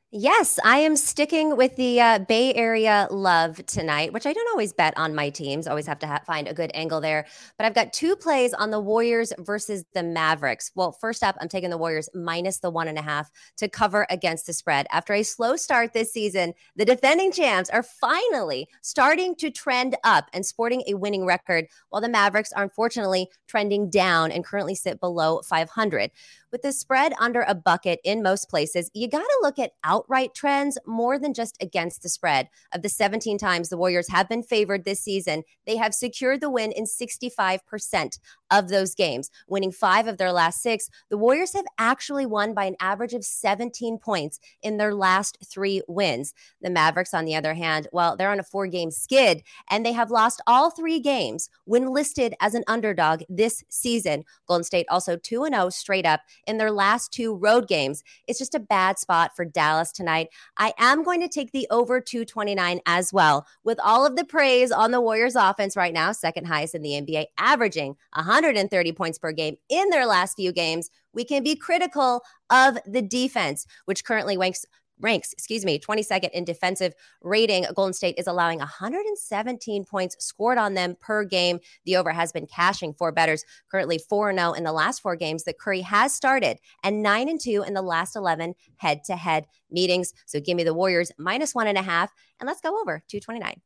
Yes, 0.09 0.57
I 0.63 0.77
am 0.77 0.95
sticking 0.95 1.57
with 1.57 1.75
the 1.75 1.99
uh, 1.99 2.19
Bay 2.19 2.53
Area 2.53 3.09
love 3.11 3.65
tonight, 3.65 4.13
which 4.13 4.25
I 4.25 4.31
don't 4.31 4.49
always 4.51 4.71
bet 4.71 4.93
on 4.97 5.13
my 5.13 5.29
teams. 5.29 5.67
Always 5.67 5.85
have 5.85 5.99
to 5.99 6.07
ha- 6.07 6.21
find 6.25 6.47
a 6.47 6.53
good 6.53 6.71
angle 6.73 7.01
there. 7.01 7.25
But 7.57 7.65
I've 7.65 7.75
got 7.75 7.91
two 7.91 8.15
plays 8.15 8.53
on 8.53 8.71
the 8.71 8.79
Warriors 8.79 9.33
versus 9.39 9.83
the 9.93 10.03
Mavericks. 10.03 10.71
Well, 10.75 10.93
first 10.93 11.23
up, 11.23 11.35
I'm 11.41 11.49
taking 11.49 11.71
the 11.71 11.77
Warriors 11.77 12.07
minus 12.15 12.59
the 12.59 12.69
one 12.69 12.87
and 12.87 12.97
a 12.97 13.01
half 13.01 13.29
to 13.57 13.67
cover 13.67 14.07
against 14.09 14.47
the 14.47 14.53
spread. 14.53 14.87
After 14.91 15.13
a 15.13 15.23
slow 15.23 15.57
start 15.57 15.91
this 15.91 16.13
season, 16.13 16.53
the 16.77 16.85
defending 16.85 17.33
champs 17.33 17.69
are 17.69 17.83
finally 17.83 18.69
starting 18.81 19.35
to 19.35 19.51
trend 19.51 19.97
up 20.05 20.29
and 20.31 20.45
sporting 20.45 20.83
a 20.87 20.93
winning 20.93 21.25
record, 21.25 21.67
while 21.89 22.01
the 22.01 22.07
Mavericks 22.07 22.53
are 22.53 22.63
unfortunately 22.63 23.27
trending 23.49 23.89
down 23.89 24.31
and 24.31 24.45
currently 24.45 24.73
sit 24.73 25.01
below 25.01 25.41
500. 25.41 26.11
With 26.49 26.61
the 26.61 26.71
spread 26.71 27.13
under 27.19 27.43
a 27.45 27.53
bucket 27.53 27.99
in 28.05 28.23
most 28.23 28.49
places, 28.49 28.89
you 28.93 29.09
got 29.09 29.19
to 29.19 29.39
look 29.41 29.59
at 29.59 29.73
outright 29.83 30.33
trends 30.33 30.77
more 30.85 31.19
than 31.19 31.33
just 31.33 31.57
against 31.61 32.03
the 32.03 32.09
spread. 32.09 32.47
Of 32.73 32.83
the 32.83 32.89
17 32.89 33.37
times 33.37 33.67
the 33.67 33.77
Warriors 33.77 34.09
have 34.09 34.29
been 34.29 34.43
favored 34.43 34.85
this 34.85 35.01
season, 35.01 35.43
they 35.65 35.75
have 35.75 35.93
secured 35.93 36.39
the 36.39 36.49
win 36.49 36.71
in 36.71 36.85
65% 36.85 38.19
of 38.49 38.69
those 38.69 38.95
games, 38.95 39.29
winning 39.47 39.73
five 39.73 40.07
of 40.07 40.17
their 40.17 40.31
last 40.31 40.61
six. 40.61 40.89
The 41.09 41.17
Warriors 41.17 41.53
have 41.53 41.65
actually 41.77 42.25
won 42.25 42.53
by 42.53 42.63
an 42.63 42.77
average 42.79 43.13
of 43.13 43.25
17 43.25 43.97
points 43.97 44.39
in 44.61 44.77
their 44.77 44.95
last 44.95 45.37
three 45.45 45.81
wins. 45.89 46.33
The 46.61 46.69
Mavericks, 46.69 47.13
on 47.13 47.25
the 47.25 47.35
other 47.35 47.55
hand, 47.55 47.87
well, 47.91 48.15
they're 48.15 48.31
on 48.31 48.39
a 48.39 48.43
four 48.43 48.67
game 48.67 48.91
skid 48.91 49.43
and 49.69 49.85
they 49.85 49.91
have 49.91 50.11
lost 50.11 50.41
all 50.47 50.71
three 50.71 51.01
games 51.01 51.49
when 51.65 51.87
listed 51.87 52.33
as 52.39 52.53
an 52.53 52.63
underdog 52.67 53.23
this 53.27 53.65
season. 53.67 54.23
Golden 54.47 54.63
State 54.63 54.85
also 54.89 55.17
2 55.17 55.45
0 55.51 55.69
straight 55.69 56.05
up 56.05 56.21
in 56.47 56.57
their 56.57 56.71
last 56.71 57.11
two 57.11 57.35
road 57.35 57.67
games. 57.67 58.03
It's 58.27 58.39
just 58.39 58.55
a 58.55 58.59
bad 58.59 58.97
spot 58.97 59.31
for 59.35 59.45
Dallas 59.45 59.91
tonight. 59.91 60.29
I 60.57 60.73
am 60.79 61.03
going 61.03 61.21
to 61.21 61.27
take 61.27 61.51
the 61.51 61.67
over 61.69 62.01
229 62.01 62.79
as 62.85 63.13
well. 63.13 63.45
With 63.63 63.79
all 63.83 64.05
of 64.05 64.15
the 64.15 64.25
praise 64.25 64.71
on 64.71 64.91
the 64.91 65.01
Warriors 65.01 65.35
offense 65.35 65.75
right 65.75 65.93
now, 65.93 66.11
second 66.11 66.45
highest 66.45 66.73
in 66.75 66.81
the 66.81 66.91
NBA, 66.91 67.25
averaging 67.37 67.95
130 68.13 68.91
points 68.93 69.19
per 69.19 69.31
game 69.31 69.57
in 69.69 69.89
their 69.89 70.05
last 70.05 70.35
few 70.35 70.51
games, 70.51 70.89
we 71.13 71.23
can 71.23 71.43
be 71.43 71.55
critical 71.55 72.23
of 72.49 72.77
the 72.85 73.01
defense, 73.01 73.65
which 73.85 74.05
currently 74.05 74.37
ranks 74.37 74.65
ranks, 74.99 75.33
excuse 75.33 75.65
me, 75.65 75.79
22nd 75.79 76.29
in 76.31 76.43
defensive 76.43 76.93
rating. 77.21 77.65
Golden 77.75 77.93
State 77.93 78.15
is 78.17 78.27
allowing 78.27 78.59
117 78.59 79.85
points 79.85 80.15
scored 80.19 80.57
on 80.57 80.73
them 80.73 80.95
per 80.99 81.23
game. 81.23 81.59
The 81.85 81.97
over 81.97 82.11
has 82.11 82.31
been 82.31 82.47
cashing 82.47 82.93
for 82.93 83.11
betters, 83.11 83.43
currently 83.69 83.97
4 83.97 84.33
0 84.33 84.53
in 84.53 84.63
the 84.63 84.71
last 84.71 85.01
four 85.01 85.15
games 85.15 85.43
that 85.43 85.59
Curry 85.59 85.81
has 85.81 86.13
started, 86.13 86.59
and 86.83 87.03
9 87.03 87.29
and 87.29 87.39
2 87.39 87.63
in 87.67 87.73
the 87.73 87.81
last 87.81 88.15
11 88.15 88.55
head 88.77 89.03
to 89.05 89.15
head 89.15 89.45
meetings. 89.71 90.13
So 90.25 90.39
give 90.39 90.57
me 90.57 90.63
the 90.63 90.73
Warriors 90.73 91.11
minus 91.17 91.53
one 91.53 91.67
and 91.67 91.77
a 91.77 91.83
half, 91.83 92.11
and 92.39 92.47
let's 92.47 92.61
go 92.61 92.79
over 92.79 93.03
229. 93.07 93.61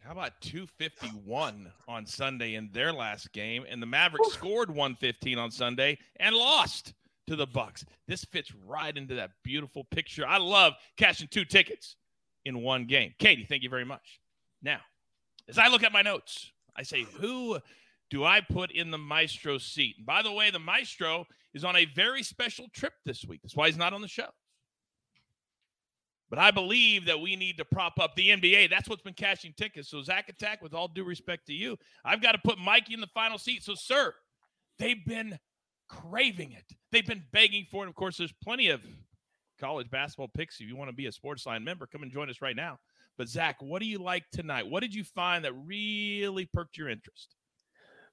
How 0.00 0.12
about 0.12 0.40
251 0.40 1.72
on 1.88 2.06
Sunday 2.06 2.54
in 2.54 2.70
their 2.72 2.92
last 2.92 3.32
game? 3.32 3.64
And 3.68 3.82
the 3.82 3.86
Mavericks 3.86 4.28
Ooh. 4.28 4.30
scored 4.30 4.68
115 4.68 5.36
on 5.36 5.50
Sunday 5.50 5.98
and 6.20 6.32
lost 6.32 6.94
to 7.26 7.36
the 7.36 7.46
Bucks. 7.46 7.84
This 8.06 8.24
fits 8.24 8.52
right 8.66 8.96
into 8.96 9.14
that 9.16 9.30
beautiful 9.42 9.84
picture. 9.84 10.26
I 10.26 10.38
love 10.38 10.74
cashing 10.96 11.28
two 11.30 11.44
tickets 11.44 11.96
in 12.44 12.62
one 12.62 12.86
game. 12.86 13.14
Katie, 13.18 13.44
thank 13.48 13.62
you 13.62 13.70
very 13.70 13.84
much. 13.84 14.20
Now, 14.62 14.80
as 15.48 15.58
I 15.58 15.68
look 15.68 15.82
at 15.82 15.92
my 15.92 16.02
notes, 16.02 16.50
I 16.76 16.82
say, 16.82 17.04
who 17.18 17.58
do 18.10 18.24
I 18.24 18.40
put 18.40 18.70
in 18.70 18.90
the 18.90 18.98
maestro 18.98 19.58
seat? 19.58 19.96
And 19.98 20.06
by 20.06 20.22
the 20.22 20.32
way, 20.32 20.50
the 20.50 20.58
maestro 20.58 21.26
is 21.54 21.64
on 21.64 21.76
a 21.76 21.84
very 21.86 22.22
special 22.22 22.66
trip 22.72 22.92
this 23.04 23.24
week. 23.24 23.40
That's 23.42 23.56
why 23.56 23.66
he's 23.66 23.76
not 23.76 23.92
on 23.92 24.02
the 24.02 24.08
show. 24.08 24.28
But 26.28 26.38
I 26.40 26.50
believe 26.50 27.06
that 27.06 27.20
we 27.20 27.36
need 27.36 27.56
to 27.58 27.64
prop 27.64 28.00
up 28.00 28.16
the 28.16 28.30
NBA. 28.30 28.68
That's 28.68 28.88
what's 28.88 29.02
been 29.02 29.14
cashing 29.14 29.54
tickets. 29.56 29.88
So, 29.90 30.02
Zack 30.02 30.28
Attack, 30.28 30.60
with 30.60 30.74
all 30.74 30.88
due 30.88 31.04
respect 31.04 31.46
to 31.46 31.52
you, 31.52 31.76
I've 32.04 32.20
got 32.20 32.32
to 32.32 32.38
put 32.44 32.58
Mikey 32.58 32.94
in 32.94 33.00
the 33.00 33.06
final 33.08 33.38
seat. 33.38 33.62
So, 33.62 33.74
sir, 33.74 34.12
they've 34.78 35.04
been 35.06 35.38
craving 35.88 36.52
it. 36.52 36.64
They've 36.92 37.06
been 37.06 37.24
begging 37.32 37.66
for 37.70 37.84
it. 37.84 37.88
Of 37.88 37.94
course, 37.94 38.16
there's 38.16 38.34
plenty 38.42 38.68
of 38.68 38.82
college 39.60 39.90
basketball 39.90 40.28
picks. 40.28 40.60
If 40.60 40.68
you 40.68 40.76
want 40.76 40.90
to 40.90 40.96
be 40.96 41.06
a 41.06 41.12
Sportsline 41.12 41.64
member, 41.64 41.86
come 41.86 42.02
and 42.02 42.12
join 42.12 42.30
us 42.30 42.42
right 42.42 42.56
now. 42.56 42.78
But 43.18 43.28
Zack, 43.28 43.56
what 43.60 43.80
do 43.80 43.86
you 43.86 43.98
like 43.98 44.24
tonight? 44.30 44.68
What 44.68 44.80
did 44.80 44.94
you 44.94 45.04
find 45.04 45.44
that 45.44 45.54
really 45.54 46.46
perked 46.52 46.76
your 46.76 46.88
interest? 46.88 47.34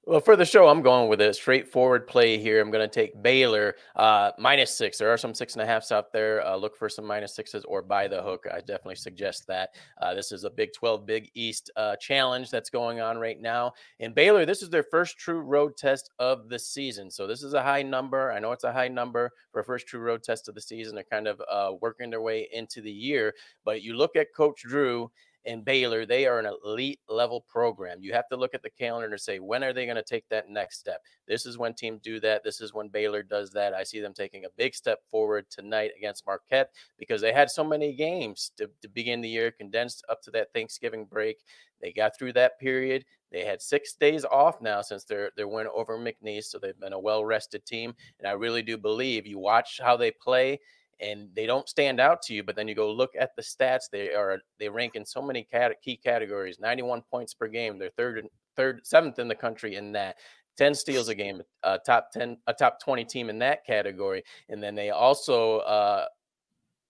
Well, 0.06 0.20
for 0.20 0.36
the 0.36 0.44
show, 0.44 0.68
I'm 0.68 0.82
going 0.82 1.08
with 1.08 1.22
a 1.22 1.32
straightforward 1.32 2.06
play 2.06 2.36
here. 2.36 2.60
I'm 2.60 2.70
going 2.70 2.86
to 2.86 2.94
take 2.94 3.22
Baylor 3.22 3.74
uh, 3.96 4.32
minus 4.38 4.70
six. 4.70 4.98
There 4.98 5.08
are 5.08 5.16
some 5.16 5.32
six 5.32 5.54
and 5.54 5.62
a 5.62 5.66
halfs 5.66 5.90
out 5.90 6.12
there. 6.12 6.46
Uh, 6.46 6.56
look 6.56 6.76
for 6.76 6.90
some 6.90 7.06
minus 7.06 7.34
sixes 7.34 7.64
or 7.64 7.80
buy 7.80 8.06
the 8.06 8.20
hook. 8.20 8.44
I 8.52 8.58
definitely 8.58 8.96
suggest 8.96 9.46
that. 9.46 9.70
Uh, 10.02 10.12
this 10.12 10.30
is 10.30 10.44
a 10.44 10.50
Big 10.50 10.74
12 10.74 11.06
Big 11.06 11.30
East 11.32 11.70
uh, 11.76 11.96
challenge 11.96 12.50
that's 12.50 12.68
going 12.68 13.00
on 13.00 13.16
right 13.16 13.40
now. 13.40 13.72
In 13.98 14.12
Baylor, 14.12 14.44
this 14.44 14.60
is 14.60 14.68
their 14.68 14.82
first 14.82 15.16
true 15.16 15.40
road 15.40 15.74
test 15.78 16.10
of 16.18 16.50
the 16.50 16.58
season. 16.58 17.10
So 17.10 17.26
this 17.26 17.42
is 17.42 17.54
a 17.54 17.62
high 17.62 17.82
number. 17.82 18.30
I 18.30 18.40
know 18.40 18.52
it's 18.52 18.64
a 18.64 18.72
high 18.74 18.88
number 18.88 19.30
for 19.52 19.62
first 19.62 19.86
true 19.86 20.00
road 20.00 20.22
test 20.22 20.50
of 20.50 20.54
the 20.54 20.60
season. 20.60 20.96
They're 20.96 21.04
kind 21.04 21.28
of 21.28 21.40
uh, 21.50 21.72
working 21.80 22.10
their 22.10 22.20
way 22.20 22.46
into 22.52 22.82
the 22.82 22.92
year. 22.92 23.32
But 23.64 23.80
you 23.80 23.94
look 23.96 24.16
at 24.16 24.34
Coach 24.34 24.64
Drew 24.64 25.10
and 25.46 25.64
Baylor, 25.64 26.06
they 26.06 26.26
are 26.26 26.38
an 26.38 26.50
elite 26.64 27.00
level 27.08 27.44
program. 27.48 27.98
You 28.00 28.12
have 28.12 28.28
to 28.28 28.36
look 28.36 28.54
at 28.54 28.62
the 28.62 28.70
calendar 28.70 29.10
and 29.10 29.20
say, 29.20 29.38
when 29.38 29.62
are 29.62 29.72
they 29.72 29.84
going 29.84 29.96
to 29.96 30.02
take 30.02 30.28
that 30.30 30.48
next 30.48 30.78
step? 30.78 31.00
This 31.28 31.44
is 31.44 31.58
when 31.58 31.74
teams 31.74 32.00
do 32.02 32.18
that. 32.20 32.42
This 32.42 32.60
is 32.60 32.72
when 32.72 32.88
Baylor 32.88 33.22
does 33.22 33.50
that. 33.50 33.74
I 33.74 33.82
see 33.82 34.00
them 34.00 34.14
taking 34.14 34.44
a 34.44 34.50
big 34.56 34.74
step 34.74 35.00
forward 35.10 35.46
tonight 35.50 35.90
against 35.96 36.26
Marquette 36.26 36.70
because 36.98 37.20
they 37.20 37.32
had 37.32 37.50
so 37.50 37.64
many 37.64 37.92
games 37.92 38.52
to, 38.56 38.70
to 38.82 38.88
begin 38.88 39.20
the 39.20 39.28
year, 39.28 39.50
condensed 39.50 40.04
up 40.08 40.22
to 40.22 40.30
that 40.32 40.52
Thanksgiving 40.54 41.04
break. 41.04 41.38
They 41.80 41.92
got 41.92 42.16
through 42.18 42.32
that 42.34 42.58
period. 42.58 43.04
They 43.30 43.44
had 43.44 43.60
six 43.60 43.94
days 43.94 44.24
off 44.24 44.60
now 44.62 44.80
since 44.80 45.04
their 45.04 45.32
their 45.36 45.48
win 45.48 45.66
over 45.74 45.98
McNeese, 45.98 46.44
so 46.44 46.58
they've 46.58 46.78
been 46.78 46.92
a 46.92 46.98
well 46.98 47.24
rested 47.24 47.66
team. 47.66 47.92
And 48.18 48.28
I 48.28 48.32
really 48.32 48.62
do 48.62 48.78
believe 48.78 49.26
you 49.26 49.38
watch 49.38 49.80
how 49.82 49.96
they 49.96 50.12
play 50.12 50.60
and 51.04 51.28
they 51.34 51.46
don't 51.46 51.68
stand 51.68 52.00
out 52.00 52.22
to 52.22 52.34
you 52.34 52.42
but 52.42 52.56
then 52.56 52.66
you 52.68 52.74
go 52.74 52.90
look 52.90 53.10
at 53.18 53.34
the 53.36 53.42
stats 53.42 53.84
they 53.90 54.14
are 54.14 54.38
they 54.58 54.68
rank 54.68 54.94
in 54.94 55.04
so 55.04 55.20
many 55.20 55.44
cat- 55.44 55.80
key 55.82 55.96
categories 55.96 56.58
91 56.60 57.02
points 57.10 57.34
per 57.34 57.48
game 57.48 57.78
they're 57.78 57.90
third 57.96 58.26
third 58.56 58.80
seventh 58.84 59.18
in 59.18 59.28
the 59.28 59.34
country 59.34 59.76
in 59.76 59.92
that 59.92 60.16
10 60.56 60.74
steals 60.74 61.08
a 61.08 61.14
game 61.14 61.42
a 61.62 61.78
top 61.78 62.10
10 62.12 62.36
a 62.46 62.54
top 62.54 62.80
20 62.80 63.04
team 63.04 63.28
in 63.28 63.38
that 63.38 63.64
category 63.66 64.22
and 64.48 64.62
then 64.62 64.74
they 64.74 64.90
also 64.90 65.58
uh 65.58 66.06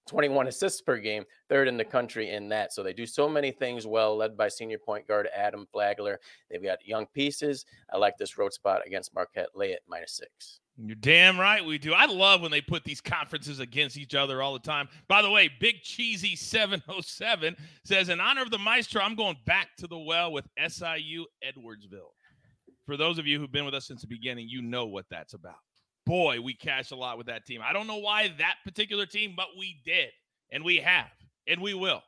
21 0.07 0.49
assists 0.49 0.81
per 0.81 0.99
game, 0.99 1.25
third 1.49 1.69
in 1.69 1.77
the 1.77 1.85
country 1.85 2.31
in 2.31 2.49
that. 2.51 2.73
So 2.73 2.83
they 2.83 2.93
do 2.93 3.07
so 3.07 3.29
many 3.29 3.51
things 3.51 3.87
well, 3.87 4.17
led 4.17 4.37
by 4.37 4.49
senior 4.49 4.79
point 4.79 5.07
guard 5.07 5.29
Adam 5.35 5.67
Flagler. 5.73 6.21
They've 6.51 6.63
got 6.63 6.87
young 6.87 7.07
pieces. 7.15 7.65
I 7.93 7.97
like 7.97 8.17
this 8.19 8.39
road 8.39 8.53
spot 8.53 8.83
against 8.87 9.15
Marquette. 9.15 9.49
Lay 9.55 9.73
it 9.73 9.83
minus 9.89 10.17
six. 10.17 10.61
You're 10.77 10.97
damn 10.97 11.39
right 11.39 11.65
we 11.65 11.79
do. 11.79 11.93
I 11.93 12.07
love 12.07 12.41
when 12.41 12.51
they 12.51 12.61
put 12.61 12.83
these 12.83 13.01
conferences 13.01 13.61
against 13.61 13.97
each 13.97 14.15
other 14.15 14.43
all 14.43 14.55
the 14.55 14.59
time. 14.59 14.89
By 15.07 15.23
the 15.23 15.31
way, 15.31 15.49
Big 15.61 15.83
Cheesy 15.83 16.35
707 16.35 17.57
says, 17.85 18.09
In 18.09 18.21
honor 18.21 18.43
of 18.43 18.51
the 18.51 18.59
Maestro, 18.59 19.01
I'm 19.01 19.15
going 19.15 19.37
back 19.47 19.69
to 19.79 19.87
the 19.87 19.99
well 19.99 20.33
with 20.33 20.49
SIU 20.59 21.27
Edwardsville. 21.45 22.11
For 22.87 22.97
those 22.97 23.19
of 23.19 23.27
you 23.27 23.39
who've 23.39 23.53
been 23.53 23.65
with 23.65 23.75
us 23.75 23.87
since 23.87 24.01
the 24.01 24.09
beginning, 24.09 24.49
you 24.49 24.63
know 24.63 24.87
what 24.87 25.07
that's 25.09 25.35
about. 25.35 25.55
Boy, 26.07 26.41
we 26.41 26.55
cash 26.55 26.91
a 26.91 26.97
lot 26.97 27.17
with 27.17 27.27
that 27.29 27.47
team. 27.47 27.61
I 27.65 27.73
don't 27.73 27.87
know 27.87 27.97
why 27.97 28.33
that 28.39 28.57
particular 28.65 29.07
team, 29.07 29.35
but 29.37 29.49
we 29.59 29.81
did, 29.85 30.11
and 30.51 30.63
we 30.63 30.77
have, 30.77 31.11
and 31.47 31.61
we 31.61 31.73
will. 31.75 32.03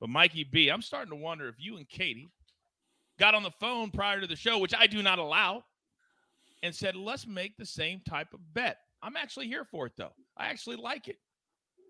But 0.00 0.08
Mikey 0.08 0.44
B, 0.44 0.70
I'm 0.70 0.80
starting 0.80 1.10
to 1.10 1.16
wonder 1.16 1.48
if 1.48 1.56
you 1.58 1.76
and 1.76 1.88
Katie 1.88 2.30
got 3.18 3.34
on 3.34 3.42
the 3.42 3.50
phone 3.60 3.90
prior 3.90 4.20
to 4.20 4.26
the 4.26 4.36
show, 4.36 4.58
which 4.58 4.74
I 4.74 4.86
do 4.86 5.02
not 5.02 5.18
allow 5.18 5.64
and 6.62 6.74
said, 6.74 6.96
let's 6.96 7.26
make 7.26 7.56
the 7.56 7.66
same 7.66 8.00
type 8.08 8.32
of 8.32 8.40
bet. 8.54 8.78
I'm 9.02 9.16
actually 9.16 9.46
here 9.46 9.64
for 9.64 9.86
it, 9.86 9.92
though. 9.96 10.12
I 10.36 10.46
actually 10.46 10.76
like 10.76 11.08
it. 11.08 11.16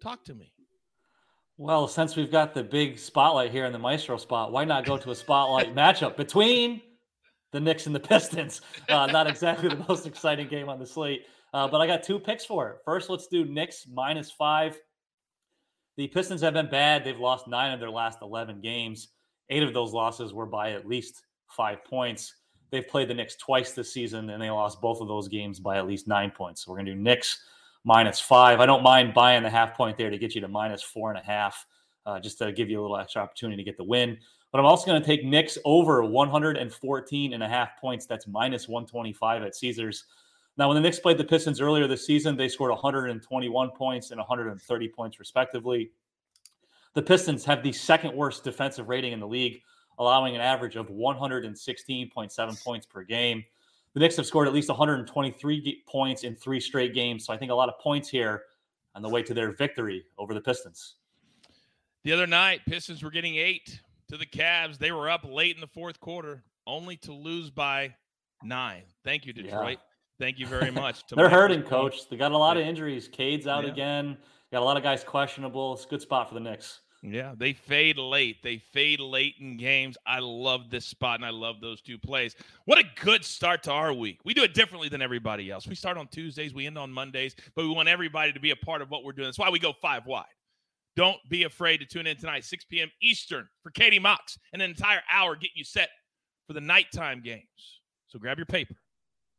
Talk 0.03 0.25
to 0.25 0.35
me. 0.35 0.53
Well, 1.57 1.89
since 1.89 2.17
we've 2.17 2.31
got 2.31 2.55
the 2.55 2.63
big 2.63 2.99
spotlight 2.99 3.51
here 3.51 3.67
in 3.67 3.73
the 3.73 3.79
Maestro 3.79 4.17
spot, 4.17 4.51
why 4.51 4.65
not 4.65 4.87
go 4.87 4.97
to 4.97 5.11
a 5.11 5.15
spotlight 5.15 5.75
matchup 5.77 6.17
between 6.17 6.81
the 7.53 7.61
Knicks 7.61 7.87
and 7.87 7.95
the 7.95 8.01
Pistons? 8.09 8.61
Uh, 8.89 9.07
not 9.07 9.27
exactly 9.27 9.69
the 9.69 9.85
most 9.89 10.07
exciting 10.07 10.49
game 10.49 10.69
on 10.69 10.79
the 10.79 10.87
slate, 10.87 11.27
uh, 11.55 11.69
but 11.69 11.81
I 11.81 11.87
got 11.87 12.03
two 12.03 12.19
picks 12.19 12.45
for 12.45 12.71
it. 12.71 12.79
First, 12.85 13.11
let's 13.11 13.27
do 13.27 13.45
Knicks 13.45 13.87
minus 13.91 14.31
five. 14.31 14.79
The 15.97 16.09
Pistons 16.09 16.41
have 16.41 16.55
been 16.55 16.71
bad. 16.71 17.05
They've 17.05 17.19
lost 17.19 17.49
nine 17.49 17.73
of 17.73 17.81
their 17.81 17.91
last 17.91 18.21
11 18.23 18.61
games. 18.61 19.09
Eight 19.51 19.63
of 19.63 19.75
those 19.75 19.93
losses 19.93 20.33
were 20.33 20.47
by 20.47 20.73
at 20.73 20.87
least 20.87 21.25
five 21.49 21.85
points. 21.85 22.35
They've 22.71 22.87
played 22.87 23.09
the 23.09 23.15
Knicks 23.15 23.37
twice 23.37 23.73
this 23.73 23.93
season, 23.93 24.31
and 24.31 24.41
they 24.41 24.49
lost 24.49 24.81
both 24.81 25.01
of 25.01 25.09
those 25.09 25.29
games 25.29 25.59
by 25.59 25.77
at 25.77 25.87
least 25.87 26.07
nine 26.07 26.31
points. 26.31 26.65
So 26.65 26.71
we're 26.71 26.79
going 26.79 26.87
to 26.87 26.95
do 26.95 27.01
Knicks 27.01 27.43
minus 27.85 28.21
five. 28.21 28.61
I 28.61 28.67
don't 28.67 28.83
mind 28.83 29.13
buying 29.13 29.43
the 29.43 29.51
half 29.51 29.75
point 29.75 29.97
there 29.99 30.11
to 30.11 30.19
get 30.19 30.35
you 30.35 30.41
to 30.41 30.49
minus 30.49 30.83
four 30.83 31.11
and 31.11 31.19
a 31.19 31.23
half, 31.23 31.67
uh, 32.07 32.21
just 32.21 32.39
to 32.39 32.53
give 32.53 32.71
you 32.71 32.81
a 32.81 32.83
little 32.83 32.97
extra 32.97 33.23
opportunity 33.23 33.57
to 33.63 33.65
get 33.65 33.77
the 33.77 33.85
win. 33.85 34.19
But 34.53 34.59
I'm 34.59 34.67
also 34.67 34.87
going 34.87 35.01
to 35.01 35.07
take 35.07 35.25
Knicks 35.25 35.59
over 35.65 36.05
114 36.05 37.33
and 37.33 37.43
a 37.43 37.49
half 37.49 37.81
points. 37.81 38.07
That's 38.07 38.27
minus 38.27 38.69
125 38.69 39.43
at 39.43 39.55
Caesars. 39.55 40.05
Now, 40.57 40.69
when 40.69 40.75
the 40.75 40.81
Knicks 40.81 40.99
played 40.99 41.19
the 41.19 41.25
Pistons 41.25 41.61
earlier 41.61 41.87
this 41.87 42.05
season, 42.05 42.37
they 42.37 42.49
scored 42.49 42.71
121 42.71 43.71
points 43.71 44.11
and 44.11 44.19
130 44.19 44.89
points, 44.89 45.19
respectively. 45.19 45.93
The 46.95 47.03
Pistons 47.03 47.45
have 47.45 47.63
the 47.63 47.73
second 47.73 48.15
worst 48.15 48.43
defensive 48.43 48.89
rating 48.89 49.13
in 49.13 49.21
the 49.21 49.29
league 49.29 49.63
allowing 50.01 50.35
an 50.35 50.41
average 50.41 50.77
of 50.77 50.89
116.7 50.89 52.65
points 52.65 52.87
per 52.87 53.05
game. 53.05 53.45
The 53.93 54.01
Knicks 54.01 54.17
have 54.17 54.27
scored 54.27 54.49
at 54.49 54.55
least 54.55 54.69
123 54.69 55.85
points 55.87 56.25
in 56.25 56.35
three 56.35 56.59
straight 56.59 56.95
games. 56.95 57.27
So 57.27 57.33
I 57.33 57.37
think 57.37 57.51
a 57.51 57.55
lot 57.55 57.69
of 57.69 57.79
points 57.79 58.09
here 58.09 58.45
on 58.95 59.03
the 59.03 59.09
way 59.09 59.23
to 59.23 59.35
their 59.35 59.53
victory 59.53 60.05
over 60.17 60.33
the 60.33 60.41
Pistons. 60.41 60.95
The 62.03 62.13
other 62.13 62.27
night, 62.27 62.63
Pistons 62.67 63.03
were 63.03 63.11
getting 63.11 63.37
eight 63.37 63.81
to 64.11 64.17
the 64.17 64.27
Cavs. 64.27 64.79
They 64.79 64.93
were 64.93 65.09
up 65.09 65.25
late 65.25 65.55
in 65.55 65.61
the 65.61 65.67
fourth 65.67 66.01
quarter, 66.01 66.43
only 66.67 66.97
to 66.99 67.13
lose 67.13 67.51
by 67.51 67.95
nine. 68.43 68.83
Thank 69.05 69.25
you, 69.25 69.33
Detroit. 69.33 69.79
Thank 70.19 70.39
you 70.39 70.47
very 70.47 70.71
much. 70.71 71.07
They're 71.11 71.29
hurting, 71.31 71.63
coach. 71.63 72.09
They 72.09 72.17
got 72.17 72.33
a 72.33 72.37
lot 72.39 72.57
of 72.57 72.65
injuries. 72.67 73.09
Cade's 73.09 73.47
out 73.47 73.65
Yeah. 73.65 73.71
again. 73.71 74.19
Got 74.53 74.63
a 74.63 74.65
lot 74.65 74.77
of 74.77 74.83
guys 74.83 75.05
questionable. 75.05 75.75
It's 75.75 75.85
a 75.85 75.89
good 75.89 76.03
spot 76.03 76.29
for 76.29 76.35
the 76.35 76.41
Knicks. 76.41 76.81
Yeah, 77.03 77.35
they 77.35 77.55
fade 77.55 77.97
late. 77.97 78.43
They 78.43 78.59
fade 78.59 79.01
late 79.01 79.37
in 79.41 79.57
games. 79.57 79.97
I 80.07 80.19
love 80.19 80.69
this 80.69 80.85
spot 80.85 81.15
and 81.19 81.25
I 81.25 81.31
love 81.31 81.61
those 81.63 81.81
two 81.81 81.97
plays. 81.99 82.37
What 82.67 82.79
a 82.79 82.85
good 83.01 83.25
start 83.25 83.63
to 83.63 83.73
our 83.73 83.95
week. 83.95 84.19
We 84.25 84.35
do 84.35 84.43
it 84.43 84.53
differently 84.53 84.91
than 84.91 85.01
everybody 85.01 85.51
else. 85.51 85.67
We 85.67 85.75
start 85.75 85.97
on 85.97 86.09
Tuesdays, 86.09 86.53
we 86.53 86.67
end 86.67 86.77
on 86.77 86.93
Mondays, 86.93 87.35
but 87.55 87.65
we 87.65 87.71
want 87.71 87.89
everybody 87.89 88.33
to 88.35 88.41
be 88.41 88.51
a 88.51 88.57
part 88.57 88.83
of 88.83 88.91
what 88.91 89.03
we're 89.05 89.13
doing. 89.13 89.29
That's 89.29 89.39
why 89.39 89.49
we 89.49 89.59
go 89.59 89.73
five 89.73 90.05
wide. 90.05 90.27
Don't 90.97 91.19
be 91.29 91.45
afraid 91.45 91.79
to 91.79 91.87
tune 91.87 92.07
in 92.07 92.17
tonight, 92.17 92.45
6 92.45 92.65
p.m. 92.65 92.91
Eastern 93.01 93.49
for 93.63 93.71
Katie 93.71 93.99
Mox, 93.99 94.39
and 94.53 94.61
an 94.61 94.71
entire 94.71 95.03
hour 95.13 95.35
getting 95.35 95.57
you 95.57 95.65
set 95.65 95.89
for 96.47 96.53
the 96.53 96.61
nighttime 96.61 97.21
games. 97.23 97.81
So 98.09 98.19
grab 98.19 98.39
your 98.39 98.47
paper, 98.47 98.75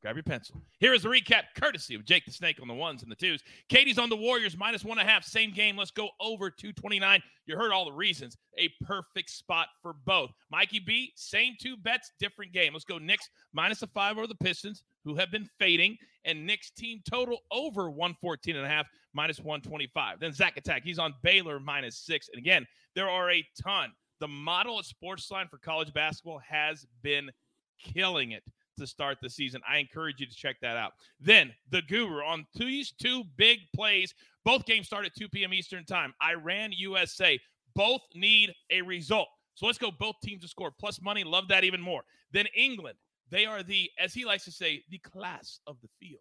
grab 0.02 0.16
your 0.16 0.24
pencil. 0.24 0.62
Here 0.80 0.94
is 0.94 1.04
the 1.04 1.10
recap, 1.10 1.44
courtesy 1.58 1.94
of 1.94 2.06
Jake 2.06 2.24
the 2.26 2.32
Snake 2.32 2.60
on 2.62 2.70
the 2.70 2.74
ones 2.74 3.04
and 3.04 3.12
the 3.12 3.18
twos. 3.18 3.44
Katie's 3.68 4.00
on 4.00 4.08
the 4.08 4.16
Warriors, 4.16 4.58
minus 4.58 4.86
one 4.86 4.98
and 4.98 5.08
a 5.08 5.12
half, 5.12 5.26
same 5.26 5.52
game. 5.52 5.76
Let's 5.76 5.92
go 5.92 6.10
over 6.22 6.50
229. 6.50 7.22
You 7.48 7.58
heard 7.58 7.74
all 7.74 7.84
the 7.84 7.92
reasons. 7.92 8.38
A 8.58 8.70
perfect 8.86 9.30
spot 9.30 9.68
for 9.82 9.94
both. 10.06 10.32
Mikey 10.50 10.80
B, 10.80 11.12
same 11.18 11.56
two 11.62 11.76
bets, 11.76 12.14
different 12.18 12.54
game. 12.54 12.72
Let's 12.72 12.86
go 12.86 12.98
Knicks 12.98 13.28
minus 13.52 13.82
a 13.82 13.88
five 13.88 14.18
over 14.18 14.28
the 14.28 14.36
Pistons, 14.36 14.84
who 15.04 15.16
have 15.16 15.32
been 15.32 15.50
fading, 15.60 15.98
and 16.24 16.46
Knicks 16.46 16.72
team 16.72 17.02
total 17.10 17.40
over 17.52 17.90
114 17.90 18.56
and 18.56 18.66
a 18.66 18.70
half, 18.70 18.88
minus 19.14 19.40
125. 19.40 20.20
Then 20.20 20.34
Zack 20.34 20.58
Attack, 20.58 20.84
he's 20.84 21.00
on 21.00 21.14
Baylor 21.24 21.60
minus 21.60 21.98
six. 21.98 22.30
And 22.32 22.40
again, 22.40 22.66
there 22.96 23.10
are 23.10 23.32
a 23.32 23.46
ton. 23.62 23.92
The 24.20 24.28
model 24.28 24.80
at 24.80 24.86
Sportsline 24.86 25.50
for 25.50 25.58
college 25.58 25.94
basketball 25.94 26.40
has 26.48 26.86
been 27.02 27.32
killing 27.80 28.32
it 28.32 28.44
to 28.78 28.88
start 28.88 29.18
the 29.22 29.30
season. 29.30 29.62
I 29.68 29.78
encourage 29.78 30.20
you 30.20 30.26
to 30.26 30.36
check 30.36 30.58
that 30.62 30.78
out. 30.78 30.94
Then 31.20 31.54
the 31.70 31.82
Guru 31.84 32.22
on 32.24 32.46
these 32.56 32.92
two 32.92 33.24
big 33.38 33.60
plays. 33.76 34.14
Both 34.46 34.66
games 34.66 34.88
start 34.88 35.06
at 35.06 35.16
2 35.16 35.30
p.m. 35.30 35.54
Eastern 35.54 35.86
Time. 35.86 36.14
Iran, 36.24 36.72
USA. 36.74 37.40
Both 37.76 38.02
need 38.16 38.54
a 38.70 38.82
result. 38.82 39.28
So 39.56 39.66
let's 39.66 39.78
go 39.78 39.92
both 39.92 40.16
teams 40.24 40.42
to 40.42 40.48
score. 40.48 40.72
Plus 40.72 41.02
money. 41.02 41.24
Love 41.24 41.48
that 41.50 41.64
even 41.64 41.82
more. 41.82 42.02
Then 42.32 42.48
England. 42.56 42.98
They 43.30 43.46
are 43.46 43.64
the, 43.64 43.90
as 43.98 44.14
he 44.14 44.26
likes 44.26 44.44
to 44.46 44.52
say, 44.52 44.84
the 44.90 44.98
class 44.98 45.62
of 45.66 45.78
the 45.82 45.88
field. 46.00 46.20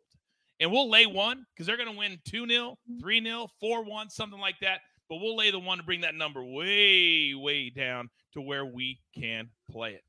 And 0.61 0.71
we'll 0.71 0.91
lay 0.91 1.07
one 1.07 1.45
because 1.55 1.67
they're 1.67 1.79
going 1.79 1.91
to 1.91 1.99
win 1.99 2.19
2 2.27 2.47
0, 2.47 2.71
mm-hmm. 2.71 3.01
3 3.01 3.25
0, 3.25 3.47
4 3.61 3.85
1, 3.85 4.11
something 4.11 4.39
like 4.39 4.57
that. 4.61 4.81
But 5.09 5.17
we'll 5.17 5.37
lay 5.37 5.51
the 5.51 5.59
one 5.59 5.79
to 5.79 5.85
bring 5.85 6.03
that 6.03 6.15
number 6.15 6.45
way, 6.45 7.35
way 7.35 7.71
down 7.71 8.11
to 8.35 8.41
where 8.41 8.65
we 8.65 9.01
can 9.19 9.49
play 9.71 9.95
it. 9.95 10.03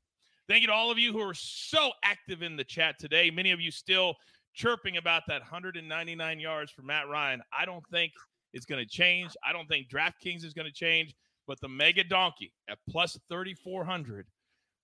Thank 0.48 0.60
you 0.60 0.68
to 0.68 0.74
all 0.74 0.90
of 0.90 0.98
you 0.98 1.12
who 1.12 1.20
are 1.20 1.34
so 1.34 1.90
active 2.04 2.42
in 2.42 2.56
the 2.56 2.64
chat 2.64 2.96
today. 3.00 3.30
Many 3.30 3.50
of 3.50 3.60
you 3.60 3.70
still 3.70 4.14
chirping 4.54 4.98
about 4.98 5.22
that 5.28 5.40
199 5.40 6.38
yards 6.38 6.70
for 6.70 6.82
Matt 6.82 7.08
Ryan. 7.08 7.42
I 7.58 7.64
don't 7.64 7.84
think 7.90 8.12
it's 8.52 8.66
going 8.66 8.82
to 8.84 8.88
change. 8.88 9.30
I 9.44 9.52
don't 9.52 9.66
think 9.66 9.88
DraftKings 9.88 10.44
is 10.44 10.52
going 10.52 10.66
to 10.66 10.72
change. 10.72 11.14
But 11.46 11.60
the 11.60 11.68
Mega 11.68 12.04
Donkey 12.04 12.52
at 12.68 12.78
plus 12.88 13.18
3,400, 13.28 14.26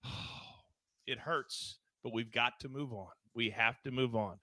it 1.07 1.19
hurts, 1.19 1.79
but 2.03 2.13
we've 2.13 2.33
got 2.33 2.55
to 2.61 2.69
move 2.69 2.93
on. 2.93 3.09
We 3.35 3.51
have 3.51 3.81
to 3.83 3.91
move 3.91 4.17
on. 4.17 4.39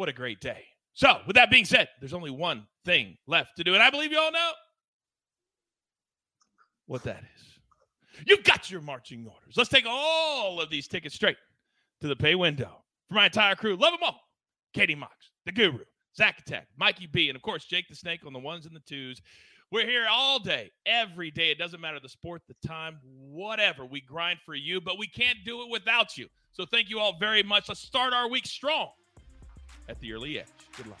What 0.00 0.08
a 0.08 0.14
great 0.14 0.40
day. 0.40 0.64
So, 0.94 1.18
with 1.26 1.36
that 1.36 1.50
being 1.50 1.66
said, 1.66 1.90
there's 2.00 2.14
only 2.14 2.30
one 2.30 2.66
thing 2.86 3.18
left 3.26 3.58
to 3.58 3.64
do. 3.64 3.74
And 3.74 3.82
I 3.82 3.90
believe 3.90 4.10
you 4.10 4.18
all 4.18 4.32
know 4.32 4.52
what 6.86 7.02
that 7.02 7.22
is. 7.36 8.24
You've 8.26 8.42
got 8.42 8.70
your 8.70 8.80
marching 8.80 9.26
orders. 9.26 9.58
Let's 9.58 9.68
take 9.68 9.84
all 9.86 10.58
of 10.58 10.70
these 10.70 10.88
tickets 10.88 11.14
straight 11.14 11.36
to 12.00 12.08
the 12.08 12.16
pay 12.16 12.34
window. 12.34 12.82
For 13.08 13.14
my 13.16 13.26
entire 13.26 13.54
crew, 13.54 13.76
love 13.76 13.92
them 13.92 14.00
all. 14.02 14.18
Katie 14.72 14.94
Mox, 14.94 15.32
the 15.44 15.52
Guru, 15.52 15.84
Zack 16.16 16.38
Attack, 16.38 16.68
Mikey 16.78 17.06
B, 17.06 17.28
and 17.28 17.36
of 17.36 17.42
course, 17.42 17.66
Jake 17.66 17.86
the 17.90 17.94
Snake 17.94 18.20
on 18.24 18.32
the 18.32 18.38
ones 18.38 18.64
and 18.64 18.74
the 18.74 18.80
twos. 18.88 19.20
We're 19.70 19.86
here 19.86 20.06
all 20.10 20.38
day, 20.38 20.70
every 20.86 21.30
day. 21.30 21.50
It 21.50 21.58
doesn't 21.58 21.78
matter 21.78 22.00
the 22.00 22.08
sport, 22.08 22.40
the 22.48 22.66
time, 22.66 23.00
whatever. 23.04 23.84
We 23.84 24.00
grind 24.00 24.38
for 24.46 24.54
you, 24.54 24.80
but 24.80 24.98
we 24.98 25.08
can't 25.08 25.44
do 25.44 25.60
it 25.60 25.68
without 25.70 26.16
you. 26.16 26.28
So 26.52 26.64
thank 26.64 26.88
you 26.88 27.00
all 27.00 27.18
very 27.20 27.42
much. 27.42 27.68
Let's 27.68 27.82
start 27.82 28.14
our 28.14 28.30
week 28.30 28.46
strong 28.46 28.92
at 29.88 29.98
the 30.00 30.12
early 30.12 30.38
edge. 30.38 30.46
Good 30.76 30.86
luck. 30.86 31.00